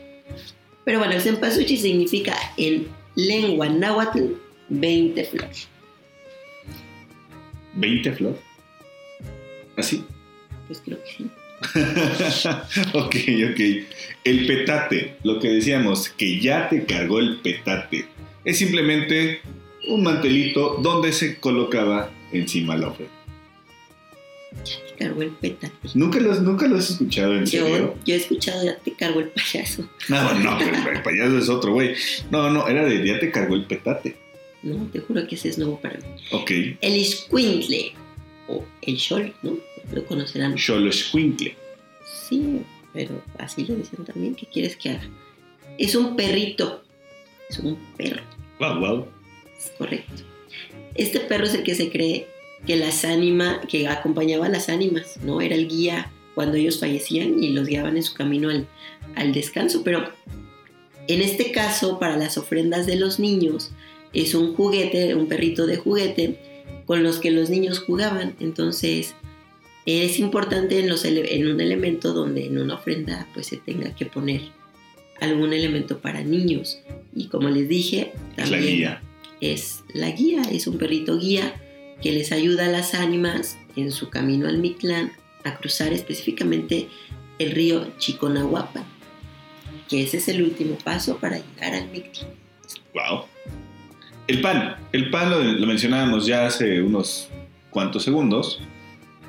Pero 0.85 0.99
bueno, 0.99 1.15
el 1.15 1.21
cempasúchil 1.21 1.79
significa 1.79 2.37
en 2.57 2.87
lengua 3.17 3.69
náhuatl 3.69 4.35
20 4.69 5.25
flores. 5.25 5.69
20 7.75 8.13
flor. 8.13 8.39
¿Así? 9.77 10.05
Pues 10.67 10.81
creo 10.85 10.99
que 11.03 11.11
sí. 11.11 11.31
ok, 12.95 13.17
ok. 13.51 13.61
El 14.25 14.47
petate, 14.47 15.17
lo 15.23 15.41
que 15.41 15.49
decíamos, 15.49 16.09
que 16.11 16.41
ya 16.41 16.69
te 16.69 16.85
cargó 16.85 17.19
el 17.19 17.41
petate, 17.41 18.07
es 18.45 18.59
simplemente 18.59 19.41
un 19.87 20.03
mantelito 20.03 20.79
donde 20.83 21.13
se 21.13 21.39
colocaba 21.39 22.11
encima 22.33 22.77
la 22.77 22.89
ofrenda. 22.89 23.13
Te 24.65 25.05
cargó 25.05 25.23
el 25.23 25.31
petate. 25.31 25.73
¿Nunca 25.95 26.19
lo, 26.19 26.33
has- 26.33 26.41
nunca 26.43 26.67
lo 26.67 26.77
has 26.77 26.91
escuchado 26.91 27.35
en 27.35 27.45
Yo, 27.47 27.67
serio? 27.67 27.95
yo 28.05 28.15
he 28.15 28.17
escuchado 28.19 28.65
ya 28.65 28.77
te 28.79 28.93
cargó 28.93 29.21
el 29.21 29.29
payaso. 29.29 29.89
No, 30.09 30.35
no, 30.35 30.59
pero 30.59 30.91
el 30.93 31.03
payaso 31.03 31.39
es 31.39 31.49
otro, 31.49 31.73
güey. 31.73 31.95
No, 32.31 32.51
no, 32.51 32.67
era 32.67 32.85
de 32.85 33.07
ya 33.07 33.19
te 33.19 33.31
cargó 33.31 33.55
el 33.55 33.67
petate. 33.67 34.17
No, 34.63 34.87
te 34.87 35.01
juro 35.01 35.27
que 35.29 35.35
ese 35.35 35.51
es 35.51 35.59
nuevo 35.59 35.79
para 35.81 35.99
mí. 35.99 36.05
Ok. 36.33 36.51
El 36.81 36.97
iscuintle, 36.97 37.93
o 38.49 38.65
el 38.83 38.97
shol, 38.97 39.35
¿no? 39.43 39.59
Lo 39.93 40.05
conocerán. 40.07 40.57
Xoloscuincle. 40.59 41.55
Sí, 42.29 42.63
pero 42.93 43.23
así 43.39 43.65
le 43.67 43.77
dicen 43.77 44.05
también. 44.05 44.35
¿Qué 44.35 44.47
quieres 44.47 44.77
que 44.77 44.91
haga? 44.91 45.09
Es 45.79 45.95
un 45.95 46.17
perrito. 46.17 46.83
Es 47.51 47.59
un 47.59 47.77
perro. 47.97 48.23
Wow, 48.59 48.81
wow. 48.81 49.07
Es 49.59 49.71
correcto. 49.77 50.23
Este 50.95 51.21
perro 51.21 51.45
es 51.45 51.55
el 51.55 51.63
que 51.63 51.75
se 51.75 51.91
cree 51.91 52.27
que 52.67 52.77
las 52.77 53.05
ánimas, 53.05 53.61
que 53.69 53.87
acompañaba 53.87 54.47
a 54.47 54.49
las 54.49 54.69
ánimas, 54.69 55.19
¿no? 55.23 55.41
Era 55.41 55.55
el 55.55 55.69
guía 55.69 56.11
cuando 56.35 56.57
ellos 56.57 56.81
fallecían 56.81 57.43
y 57.43 57.51
los 57.51 57.67
guiaban 57.69 57.97
en 57.97 58.03
su 58.03 58.15
camino 58.15 58.51
al, 58.51 58.67
al 59.15 59.33
descanso. 59.33 59.83
Pero 59.85 60.11
en 61.09 61.23
este 61.23 61.53
caso, 61.53 61.99
para 61.99 62.17
las 62.17 62.37
ofrendas 62.39 62.87
de 62.87 62.97
los 62.97 63.19
niños, 63.19 63.71
es 64.13 64.35
un 64.35 64.55
juguete, 64.55 65.15
un 65.15 65.29
perrito 65.29 65.67
de 65.67 65.77
juguete 65.77 66.39
con 66.87 67.03
los 67.03 67.19
que 67.19 67.31
los 67.31 67.51
niños 67.51 67.79
jugaban. 67.81 68.35
Entonces, 68.41 69.15
es 69.85 70.19
importante 70.19 70.81
en, 70.81 70.89
los 70.89 71.05
ele- 71.05 71.35
en 71.37 71.47
un 71.49 71.61
elemento 71.61 72.13
donde 72.13 72.47
en 72.47 72.59
una 72.59 72.75
ofrenda 72.75 73.29
pues 73.35 73.47
se 73.47 73.57
tenga 73.59 73.95
que 73.95 74.07
poner 74.07 74.41
algún 75.21 75.53
elemento 75.53 75.99
para 75.99 76.23
niños. 76.23 76.81
Y 77.15 77.29
como 77.29 77.49
les 77.51 77.69
dije, 77.69 78.13
Es 78.37 78.51
la 78.51 78.57
también 78.57 78.77
guía. 78.77 79.03
Es 79.41 79.85
la 79.93 80.11
guía, 80.11 80.43
es 80.51 80.67
un 80.67 80.79
perrito 80.79 81.19
guía 81.19 81.55
que 82.03 82.13
les 82.13 82.33
ayuda 82.33 82.67
a 82.67 82.71
las 82.71 82.95
ánimas 82.95 83.59
en 83.77 83.91
su 83.91 84.11
camino 84.11 84.49
al 84.49 84.59
Mictlán 84.59 85.13
a 85.45 85.57
cruzar 85.57 85.93
específicamente 85.93 86.89
el 87.39 87.53
río 87.53 87.87
Chiconahuapa, 87.99 88.85
que 89.89 90.03
ese 90.03 90.19
es 90.19 90.29
el 90.29 90.43
último 90.43 90.77
paso 90.83 91.19
para 91.19 91.39
llegar 91.39 91.75
al 91.75 91.89
Mictlán. 91.91 92.31
Wow. 92.95 93.25
El 94.27 94.41
pan. 94.41 94.77
El 94.93 95.11
pan 95.11 95.31
lo, 95.31 95.43
lo 95.43 95.67
mencionábamos 95.67 96.27
ya 96.27 96.47
hace 96.47 96.83
unos 96.83 97.29
cuantos 97.71 98.03
segundos. 98.03 98.61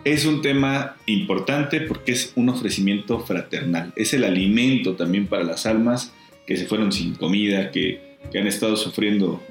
Es 0.04 0.26
un 0.26 0.42
tema 0.42 0.96
importante 1.06 1.82
porque 1.82 2.14
es 2.14 2.32
un 2.36 2.50
ofrecimiento 2.50 3.20
fraternal. 3.20 3.92
Es 3.96 4.14
el 4.14 4.24
alimento 4.24 4.96
también 4.96 5.28
para 5.28 5.44
las 5.44 5.66
almas 5.66 6.14
que 6.48 6.56
se 6.56 6.66
fueron 6.66 6.92
sin 6.94 7.14
comida, 7.14 7.72
que, 7.72 8.16
que 8.32 8.40
han 8.40 8.48
estado 8.48 8.78
sufriendo 8.78 9.44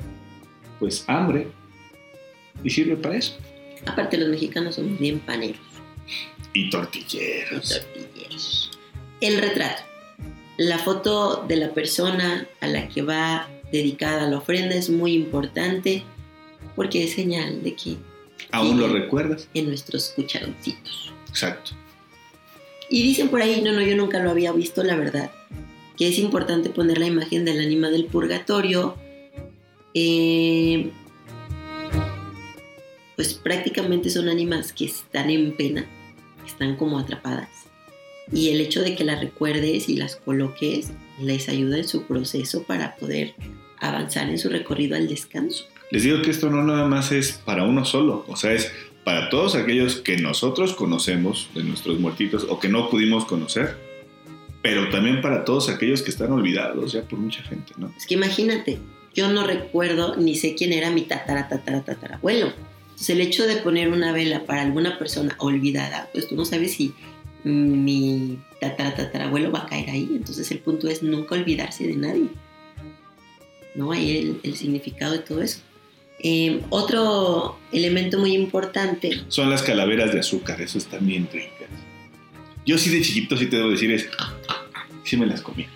pues 0.79 1.05
hambre. 1.09 1.49
Y 2.65 2.71
sirve 2.71 2.97
para 2.97 3.17
eso. 3.17 3.37
Aparte 3.87 4.17
los 4.17 4.29
mexicanos 4.29 4.75
somos 4.77 4.99
bien 4.99 5.21
paneros 5.21 5.61
Y 6.55 6.65
y 6.67 6.71
tortilleros. 6.71 7.69
tortilleros. 7.69 8.71
El 9.21 9.39
retrato. 9.41 9.83
La 10.57 10.79
foto 10.79 11.45
de 11.47 11.57
la 11.57 11.71
persona 11.75 12.47
a 12.61 12.67
la 12.67 12.89
que 12.89 13.03
va 13.03 13.49
dedicada 13.71 14.29
la 14.29 14.39
ofrenda 14.39 14.75
es 14.75 14.89
muy 14.89 15.12
importante 15.12 16.03
porque 16.75 17.05
es 17.05 17.12
señal 17.12 17.62
de 17.62 17.75
que 17.75 17.97
¿Aún 18.53 18.81
lo 18.81 18.89
recuerdas? 18.89 19.49
en 19.55 19.67
nuestros 19.69 20.11
cucharoncitos. 20.17 21.12
Exacto. 21.29 21.73
Y 22.89 23.03
dicen 23.03 23.29
por 23.29 23.43
ahí, 23.43 23.61
no, 23.62 23.73
no, 23.73 23.83
yo 23.83 23.97
nunca 23.97 24.21
lo 24.21 24.31
había 24.31 24.53
visto, 24.53 24.83
la 24.85 24.97
verdad, 24.97 25.31
que 25.97 26.09
es 26.09 26.19
importante 26.19 26.71
poner 26.71 26.99
la 26.99 27.07
imagen 27.07 27.45
del 27.45 27.61
ánima 27.61 27.91
del 27.91 28.07
purgatorio. 28.07 28.97
Eh, 29.99 30.91
pues 33.17 33.33
prácticamente 33.33 34.11
son 34.11 34.29
ánimas 34.29 34.75
que 34.75 34.85
están 34.85 35.31
en 35.31 35.57
pena, 35.57 35.87
están 36.47 36.77
como 36.77 36.99
atrapadas. 36.99 37.49
Y 38.31 38.51
el 38.51 38.61
hecho 38.61 38.83
de 38.83 38.95
que 38.95 39.05
las 39.05 39.21
recuerdes 39.21 39.89
y 39.89 39.97
las 39.97 40.17
coloques 40.17 40.91
les 41.19 41.49
ayuda 41.49 41.79
en 41.79 41.89
su 41.89 42.03
proceso 42.03 42.65
para 42.65 42.97
poder 42.97 43.35
avanzar 43.79 44.29
en 44.29 44.39
su 44.39 44.51
recorrido 44.51 44.97
al 44.97 45.09
descanso. 45.09 45.65
Les 45.91 46.03
digo 46.03 46.21
que 46.21 46.31
esto 46.31 46.51
no 46.51 46.63
nada 46.63 46.87
más 46.87 47.11
es 47.11 47.33
para 47.33 47.65
uno 47.65 47.87
solo, 47.87 48.27
o 48.29 48.37
sea, 48.37 48.53
es 48.53 48.71
para 49.03 49.31
todos 49.31 49.55
aquellos 49.55 49.97
que 49.97 50.19
nosotros 50.19 50.75
conocemos 50.75 51.49
de 51.55 51.63
nuestros 51.63 51.99
muertitos 51.99 52.45
o 52.51 52.61
que 52.61 52.69
no 52.69 52.91
pudimos 52.91 53.25
conocer, 53.25 53.79
pero 54.61 54.91
también 54.91 55.23
para 55.23 55.45
todos 55.47 55.71
aquellos 55.71 56.03
que 56.03 56.11
están 56.11 56.33
olvidados 56.33 56.93
ya 56.93 57.03
por 57.03 57.19
mucha 57.19 57.43
gente, 57.45 57.73
¿no? 57.79 57.95
Es 57.97 58.05
que 58.05 58.15
imagínate, 58.15 58.79
yo 59.17 59.33
no 59.33 59.47
recuerdo 59.47 60.15
ni 60.17 60.37
sé 60.37 60.55
quién 60.55 60.75
era 60.75 60.91
mi 60.91 61.03
tatara, 61.03 61.49
tatara, 61.49 61.81
tatarabuelo. 61.83 62.53
Entonces 62.83 63.11
el 63.11 63.23
hecho 63.23 63.47
de 63.47 63.57
poner 63.57 63.89
una 63.89 64.13
vela 64.13 64.45
para 64.45 64.61
alguna 64.61 64.99
persona 64.99 65.35
olvidada, 65.39 66.09
pues 66.13 66.29
tú 66.29 66.37
no 66.37 66.45
sabes 66.45 66.75
si 66.75 66.93
mi 67.45 68.39
tatara, 68.61 68.95
tatarabuelo 68.95 69.51
va 69.51 69.61
a 69.61 69.67
caer 69.67 69.89
ahí. 69.89 70.09
Entonces 70.13 70.51
el 70.51 70.59
punto 70.59 70.89
es 70.89 71.03
nunca 71.03 71.35
olvidarse 71.35 71.87
de 71.87 71.97
nadie. 71.97 72.29
¿No? 73.75 73.91
Ahí 73.91 74.39
el, 74.43 74.57
significado 74.57 75.13
de 75.13 75.19
todo 75.21 75.41
eso. 75.41 75.61
Eh, 76.19 76.63
otro 76.69 77.59
elemento 77.73 78.19
muy 78.19 78.35
importante, 78.35 79.23
Son 79.29 79.49
las 79.51 79.63
calaveras 79.63 80.13
de 80.13 80.21
azúcar, 80.21 80.61
eso 80.61 80.79
están 80.79 81.07
bien 81.07 81.29
ricas. 81.33 81.69
Yo 82.65 82.79
sí 82.79 82.91
de 82.91 83.03
chiquito 83.03 83.37
sí 83.37 83.47
te 83.47 83.57
debo 83.57 83.71
decir 83.71 83.93
es, 83.93 84.09
sí 85.05 85.17
me 85.17 85.27
las 85.27 85.41
comí. 85.41 85.67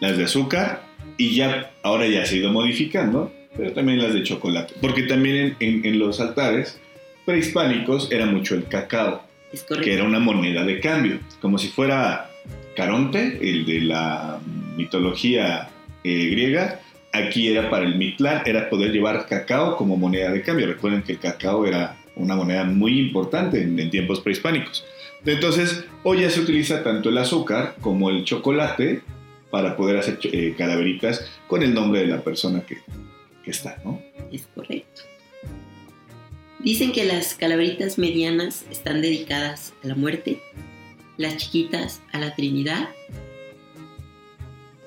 Las 0.00 0.18
de 0.18 0.24
azúcar 0.24 0.85
y 1.16 1.34
ya, 1.34 1.70
ahora 1.82 2.06
ya 2.06 2.24
se 2.26 2.34
ha 2.36 2.38
ido 2.38 2.52
modificando, 2.52 3.32
pero 3.56 3.72
también 3.72 4.02
las 4.02 4.12
de 4.14 4.22
chocolate. 4.22 4.74
Porque 4.80 5.04
también 5.04 5.36
en, 5.36 5.56
en- 5.60 5.84
en 5.86 5.98
los 5.98 6.20
altares 6.20 6.78
prehispánicos 7.24 8.10
era 8.12 8.26
mucho 8.26 8.54
el 8.54 8.64
cacao. 8.64 9.22
es 9.52 9.62
que 9.64 9.94
era 9.94 10.04
una 10.04 10.18
moneda 10.20 10.64
de 10.64 10.80
cambio, 10.80 11.18
como 11.40 11.58
si 11.58 11.68
fuera 11.68 12.30
Caronte, 12.76 13.38
el 13.42 13.64
de 13.66 13.80
la 13.80 14.38
mitología 14.76 15.68
eh, 16.04 16.28
griega. 16.30 16.80
Aquí 17.12 17.48
era 17.48 17.70
para 17.70 17.86
el 17.86 17.94
Mictlán, 17.96 18.42
era 18.44 18.68
poder 18.68 18.92
llevar 18.92 19.26
cacao 19.26 19.76
como 19.76 19.96
moneda 19.96 20.30
de 20.30 20.42
cambio. 20.42 20.66
Recuerden 20.66 21.02
que 21.02 21.12
el 21.12 21.18
cacao 21.18 21.66
era 21.66 21.96
una 22.14 22.36
moneda 22.36 22.64
muy 22.64 22.98
importante 23.00 23.62
en, 23.62 23.78
en 23.78 23.90
tiempos 23.90 24.20
prehispánicos. 24.20 24.84
Entonces, 25.24 25.84
hoy 26.02 26.20
ya 26.20 26.30
se 26.30 26.40
utiliza 26.40 26.84
tanto 26.84 27.08
el 27.08 27.18
azúcar 27.18 27.74
como 27.80 28.10
el 28.10 28.24
chocolate 28.24 29.00
para 29.50 29.76
poder 29.76 29.98
hacer 29.98 30.18
eh, 30.24 30.54
calaveritas 30.56 31.30
con 31.46 31.62
el 31.62 31.74
nombre 31.74 32.00
de 32.00 32.06
la 32.06 32.22
persona 32.22 32.64
que, 32.66 32.78
que 33.44 33.50
está, 33.50 33.78
¿no? 33.84 34.02
Es 34.32 34.46
correcto. 34.54 35.02
Dicen 36.58 36.92
que 36.92 37.04
las 37.04 37.34
calaveritas 37.34 37.98
medianas 37.98 38.64
están 38.70 39.00
dedicadas 39.02 39.72
a 39.84 39.88
la 39.88 39.94
muerte, 39.94 40.40
las 41.16 41.36
chiquitas 41.36 42.02
a 42.12 42.18
la 42.18 42.34
Trinidad 42.34 42.88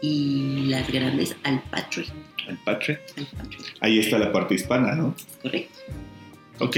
y 0.01 0.65
las 0.67 0.91
grandes 0.91 1.35
al 1.43 1.61
Patri. 1.63 2.05
El 2.47 2.57
Patre. 2.57 2.99
Al 3.17 3.25
Patri. 3.27 3.57
Ahí 3.79 3.99
está 3.99 4.17
la 4.17 4.31
parte 4.31 4.55
hispana, 4.55 4.95
¿no? 4.95 5.15
Es 5.15 5.37
correcto. 5.41 5.79
Ok. 6.59 6.77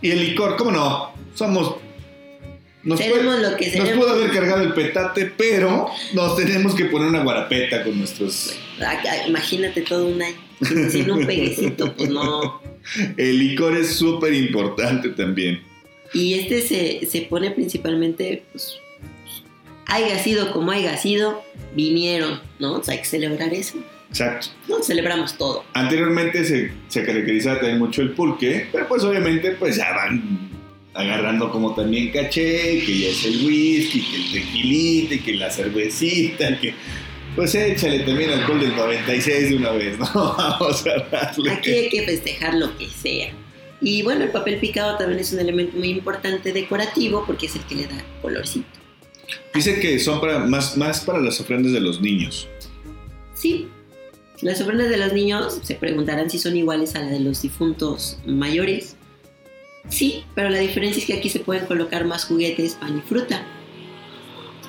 Y 0.00 0.10
el 0.10 0.20
licor, 0.20 0.56
¿cómo 0.56 0.70
no? 0.70 1.12
Somos. 1.34 1.76
Nos, 2.84 2.98
Seremos 3.00 3.24
puede- 3.36 3.50
lo 3.50 3.56
que 3.56 3.64
nos 3.66 3.74
seremos. 3.74 4.04
pudo 4.04 4.14
haber 4.14 4.30
cargado 4.30 4.62
el 4.62 4.72
petate, 4.72 5.26
pero 5.36 5.88
nos 6.14 6.36
tenemos 6.36 6.74
que 6.74 6.84
poner 6.86 7.08
una 7.08 7.22
guarapeta 7.24 7.82
con 7.84 7.98
nuestros. 7.98 8.54
Imagínate 9.26 9.82
todo 9.82 10.06
un 10.06 10.22
año 10.22 10.36
sin, 10.62 10.90
sin 10.90 11.10
un 11.10 11.26
peguecito, 11.26 11.94
pues 11.94 12.08
no. 12.10 12.60
El 13.16 13.38
licor 13.38 13.76
es 13.76 13.94
súper 13.96 14.32
importante 14.32 15.10
también. 15.10 15.60
Y 16.14 16.34
este 16.34 16.62
se, 16.62 17.06
se 17.06 17.22
pone 17.22 17.50
principalmente, 17.50 18.44
pues, 18.52 18.76
haya 19.86 20.18
sido 20.22 20.52
como 20.52 20.70
haya 20.70 20.96
sido, 20.96 21.42
vinieron, 21.74 22.40
¿no? 22.58 22.74
O 22.74 22.82
sea, 22.84 22.94
hay 22.94 23.00
que 23.00 23.06
celebrar 23.06 23.52
eso. 23.52 23.76
Exacto. 24.08 24.48
No, 24.68 24.82
celebramos 24.82 25.36
todo. 25.36 25.64
Anteriormente 25.74 26.44
se, 26.44 26.72
se 26.88 27.04
caracterizaba 27.04 27.56
también 27.58 27.78
mucho 27.78 28.00
el 28.00 28.12
pulque, 28.12 28.66
pero 28.72 28.88
pues 28.88 29.02
obviamente 29.04 29.50
pues 29.52 29.76
ya 29.76 29.92
van 29.92 30.47
agarrando 30.98 31.50
como 31.50 31.74
también 31.74 32.10
caché, 32.10 32.82
que 32.84 32.98
ya 32.98 33.08
es 33.08 33.24
el 33.24 33.46
whisky, 33.46 34.02
que 34.02 34.16
el 34.16 34.32
tequilita, 34.32 35.24
que 35.24 35.34
la 35.34 35.50
cervecita, 35.50 36.58
que 36.60 36.74
Pues 37.36 37.54
échale 37.54 38.00
también 38.00 38.30
alcohol 38.30 38.60
del 38.60 38.74
96 38.74 39.50
de 39.50 39.56
una 39.56 39.70
vez, 39.70 39.98
¿no? 39.98 40.06
Vamos 40.14 40.84
a 40.86 40.98
darle. 41.08 41.52
Aquí 41.52 41.70
hay 41.70 41.88
que 41.88 42.02
festejar 42.02 42.54
lo 42.54 42.76
que 42.76 42.88
sea. 42.88 43.32
Y 43.80 44.02
bueno, 44.02 44.24
el 44.24 44.30
papel 44.30 44.58
picado 44.58 44.98
también 44.98 45.20
es 45.20 45.32
un 45.32 45.38
elemento 45.38 45.76
muy 45.76 45.90
importante 45.90 46.52
decorativo 46.52 47.22
porque 47.24 47.46
es 47.46 47.54
el 47.54 47.62
que 47.62 47.76
le 47.76 47.86
da 47.86 48.04
colorcito. 48.20 48.66
Dice 49.54 49.78
que 49.78 50.00
son 50.00 50.20
para, 50.20 50.40
más, 50.40 50.76
más 50.76 51.00
para 51.02 51.20
las 51.20 51.40
ofrendas 51.40 51.72
de 51.72 51.80
los 51.80 52.00
niños. 52.00 52.48
Sí, 53.34 53.68
las 54.40 54.60
ofrendas 54.60 54.88
de 54.88 54.96
los 54.96 55.12
niños 55.12 55.60
se 55.62 55.76
preguntarán 55.76 56.28
si 56.28 56.40
son 56.40 56.56
iguales 56.56 56.96
a 56.96 57.00
la 57.00 57.06
de 57.06 57.20
los 57.20 57.42
difuntos 57.42 58.18
mayores. 58.26 58.96
Sí, 59.88 60.24
pero 60.34 60.50
la 60.50 60.58
diferencia 60.58 61.00
es 61.00 61.06
que 61.06 61.14
aquí 61.14 61.30
se 61.30 61.40
pueden 61.40 61.66
colocar 61.66 62.04
más 62.04 62.24
juguetes, 62.24 62.74
pan 62.74 62.98
y 62.98 63.00
fruta. 63.00 63.42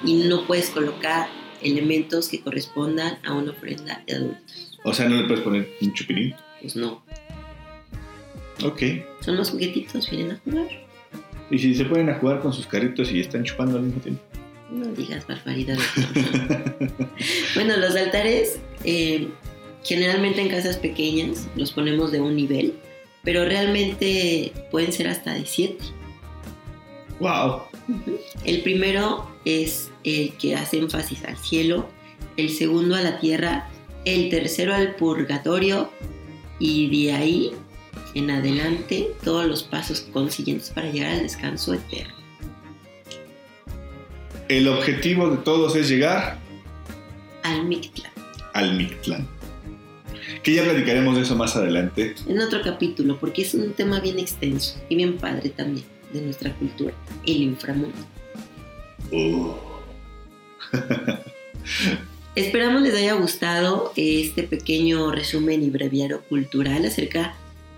Y 0.04 0.28
no 0.28 0.48
puedes 0.48 0.70
colocar 0.70 1.28
elementos 1.62 2.30
que 2.30 2.40
correspondan 2.40 3.20
a 3.26 3.34
una 3.34 3.52
ofrenda 3.52 4.02
de 4.08 4.16
adultos. 4.16 4.78
O 4.84 4.94
sea, 4.94 5.10
no 5.10 5.18
le 5.18 5.28
puedes 5.28 5.44
poner 5.44 5.70
un 5.82 5.94
chupilín. 5.94 6.36
Pues 6.62 6.76
no. 6.76 7.04
Ok. 8.64 8.82
Son 9.22 9.36
los 9.36 9.52
juguetitos, 9.52 10.10
vienen 10.10 10.32
a 10.32 10.40
jugar. 10.44 10.68
Y 11.52 11.58
si 11.58 11.76
se 11.76 11.86
ponen 11.86 12.10
a 12.10 12.16
jugar 12.16 12.42
con 12.42 12.54
sus 12.54 12.68
carritos 12.68 13.12
y 13.12 13.20
están 13.20 13.44
chupando 13.44 13.78
al 13.78 13.84
mismo 13.84 14.02
tiempo. 14.02 14.22
No 14.72 14.86
digas 14.94 15.26
barbaridades. 15.28 15.84
bueno, 17.56 17.76
los 17.78 17.96
altares 17.96 18.60
eh, 18.84 19.28
generalmente 19.84 20.42
en 20.42 20.50
casas 20.50 20.78
pequeñas 20.78 21.48
los 21.56 21.72
ponemos 21.72 22.12
de 22.12 22.22
un 22.22 22.36
nivel, 22.36 22.76
pero 23.24 23.46
realmente 23.46 24.54
pueden 24.72 24.92
ser 24.94 25.08
hasta 25.08 25.34
de 25.34 25.46
siete. 25.46 25.84
¡Wow! 27.20 27.64
El 28.46 28.62
primero 28.62 29.30
es 29.46 29.92
el 30.04 30.34
que 30.38 30.56
hace 30.56 30.78
énfasis 30.78 31.24
al 31.26 31.38
cielo, 31.38 31.88
el 32.38 32.50
segundo 32.50 32.96
a 32.96 33.02
la 33.02 33.20
tierra, 33.20 33.70
el 34.06 34.30
tercero 34.30 34.74
al 34.74 34.96
purgatorio 34.96 35.90
y 36.60 37.06
de 37.06 37.14
ahí 37.14 37.52
en 38.16 38.32
adelante 38.32 39.12
todos 39.24 39.46
los 39.48 39.64
pasos 39.64 40.02
consiguientes 40.14 40.70
para 40.70 40.90
llegar 40.90 41.12
al 41.12 41.24
descanso 41.24 41.74
eterno. 41.74 42.14
El 44.48 44.68
objetivo 44.68 45.30
de 45.30 45.38
todos 45.38 45.76
es 45.76 45.90
llegar 45.90 46.40
Al 47.44 47.66
Mictlán. 47.66 48.12
al 48.54 48.76
Mictlán. 48.76 49.28
Que 50.44 50.54
ya 50.54 50.64
platicaremos 50.64 51.16
de 51.16 51.24
eso 51.24 51.36
más 51.36 51.56
adelante. 51.56 52.16
En 52.28 52.40
otro 52.40 52.62
capítulo, 52.62 53.18
porque 53.20 53.42
es 53.42 53.54
un 53.54 53.74
tema 53.74 54.00
bien 54.00 54.20
extenso 54.20 54.82
y 54.90 54.96
bien 54.96 55.18
padre 55.18 55.50
también 55.50 55.86
de 56.14 56.22
nuestra 56.22 56.54
cultura, 56.56 56.94
el 57.26 57.42
inframundo. 57.44 57.98
Uh. 59.12 59.52
Esperamos 62.36 62.82
les 62.82 62.96
haya 62.96 63.14
gustado 63.14 63.92
este 63.96 64.44
pequeño 64.44 65.12
resumen 65.12 65.64
y 65.64 65.70
breviario 65.70 66.22
cultural 66.22 66.86
acerca 66.86 67.36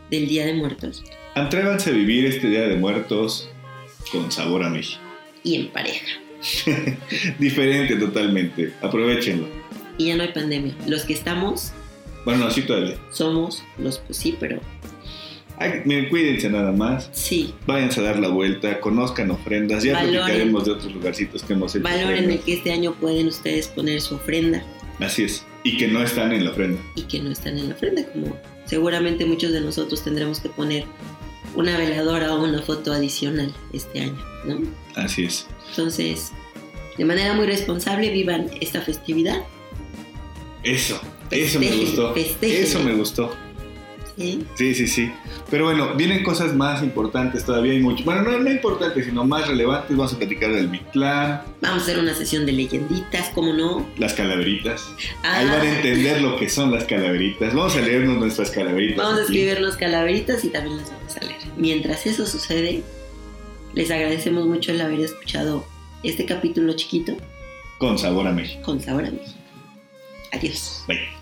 del 0.09 0.27
Día 0.27 0.45
de 0.45 0.53
Muertos 0.53 1.03
Atrévanse 1.35 1.91
a 1.91 1.93
vivir 1.93 2.25
este 2.25 2.47
Día 2.47 2.67
de 2.67 2.75
Muertos 2.75 3.49
con 4.11 4.31
sabor 4.31 4.63
a 4.63 4.69
México. 4.69 5.01
y 5.43 5.55
en 5.55 5.67
pareja. 5.69 6.05
Diferente 7.39 7.95
totalmente. 7.95 8.73
Aprovechenlo. 8.81 9.47
Y 9.97 10.07
ya 10.07 10.17
no 10.17 10.23
hay 10.23 10.33
pandemia. 10.33 10.75
Los 10.87 11.05
que 11.05 11.13
estamos 11.13 11.71
Bueno, 12.25 12.45
así 12.45 12.61
todavía. 12.61 12.95
somos 13.11 13.63
los, 13.77 13.97
pues 13.99 14.17
sí, 14.17 14.35
pero 14.39 14.59
Ay, 15.57 15.81
miren, 15.85 16.09
cuídense 16.09 16.49
nada 16.49 16.71
más. 16.71 17.09
sí, 17.11 17.53
Váyanse 17.67 17.99
a 17.99 18.03
dar 18.03 18.19
la 18.19 18.29
vuelta, 18.29 18.79
conozcan 18.79 19.29
ofrendas. 19.29 19.83
Ya 19.83 19.93
Valoren. 19.93 20.15
platicaremos 20.19 20.65
de 20.65 20.71
otros 20.71 20.91
lugarcitos 20.93 21.43
que 21.43 21.53
hemos 21.53 21.75
hecho. 21.75 21.83
valoren 21.83 22.09
el 22.09 22.13
ofrendas. 22.23 22.45
que 22.45 22.53
este 22.53 22.71
año 22.71 22.93
pueden 22.95 23.27
ustedes 23.27 23.67
poner 23.67 24.01
su 24.01 24.15
ofrenda 24.15 24.63
Así 24.99 25.23
es. 25.23 25.45
Y 25.63 25.77
que 25.77 25.87
no 25.87 26.01
están 26.03 26.31
en 26.31 26.45
la 26.45 26.51
ofrenda. 26.51 26.79
y 26.95 27.03
que 27.03 27.19
no 27.19 27.29
están 27.31 27.57
en 27.59 27.69
la 27.69 27.75
ofrenda, 27.75 28.03
como 28.11 28.35
seguramente 28.65 29.25
muchos 29.25 29.51
de 29.51 29.61
nosotros 29.61 30.03
tendremos 30.03 30.39
que 30.39 30.49
poner 30.49 30.85
una 31.55 31.77
veladora 31.77 32.33
o 32.35 32.43
una 32.43 32.61
foto 32.61 32.91
adicional 32.93 33.53
este 33.73 34.01
año, 34.01 34.17
¿no? 34.45 34.61
Así 34.95 35.25
es. 35.25 35.45
Entonces, 35.69 36.31
de 36.97 37.05
manera 37.05 37.33
muy 37.33 37.45
responsable, 37.45 38.09
vivan 38.11 38.49
esta 38.61 38.81
festividad. 38.81 39.43
Eso. 40.63 40.99
Eso 41.31 41.59
me 41.59 41.71
gustó. 41.77 42.13
festejen. 42.13 42.63
Eso 42.63 42.79
me 42.83 42.93
gustó. 42.93 43.35
¿sí? 44.17 44.45
Sí, 44.55 44.75
sí, 44.75 44.87
sí. 44.87 45.11
Pero 45.49 45.65
bueno, 45.65 45.95
vienen 45.95 46.23
cosas 46.23 46.53
más 46.53 46.83
importantes 46.83 47.45
todavía. 47.45 47.73
Hay 47.73 47.79
mucho. 47.79 48.03
Bueno, 48.03 48.21
no, 48.23 48.37
no 48.39 48.51
importantes, 48.51 49.05
sino 49.05 49.23
más 49.25 49.47
relevantes. 49.47 49.95
Vamos 49.95 50.13
a 50.13 50.17
platicar 50.17 50.51
del 50.53 50.69
Mictlán, 50.69 51.41
Vamos 51.61 51.79
a 51.79 51.83
hacer 51.83 51.99
una 51.99 52.13
sesión 52.13 52.45
de 52.45 52.51
leyenditas, 52.51 53.29
¿cómo 53.29 53.53
no? 53.53 53.85
las 53.97 54.13
calaveritas. 54.13 54.83
Ah, 55.23 55.37
Ahí 55.39 55.45
van 55.47 55.61
a 55.61 55.75
entender 55.77 56.21
lo 56.21 56.37
que 56.37 56.49
son 56.49 56.71
las 56.71 56.83
calaveritas. 56.85 57.53
Vamos 57.53 57.75
a 57.75 57.81
leernos 57.81 58.17
nuestras 58.17 58.51
calaveritas. 58.51 58.97
Vamos 58.97 59.19
a 59.19 59.23
escribirnos 59.23 59.75
calaveritas 59.77 60.43
y 60.43 60.49
también 60.49 60.77
las 60.77 60.91
vamos 60.91 61.17
a 61.17 61.21
leer. 61.21 61.37
Mientras 61.57 62.05
eso 62.05 62.25
sucede, 62.25 62.83
les 63.73 63.89
agradecemos 63.91 64.45
mucho 64.45 64.71
el 64.71 64.81
haber 64.81 64.99
escuchado 64.99 65.65
este 66.03 66.25
capítulo 66.25 66.73
chiquito 66.73 67.15
Con 67.77 67.97
sabor 67.97 68.27
a 68.27 68.31
México. 68.33 68.61
con 68.63 68.79
sabor 68.81 69.05
a 69.05 69.11
México. 69.11 69.37
Adiós. 70.33 70.83
Bye. 70.87 71.20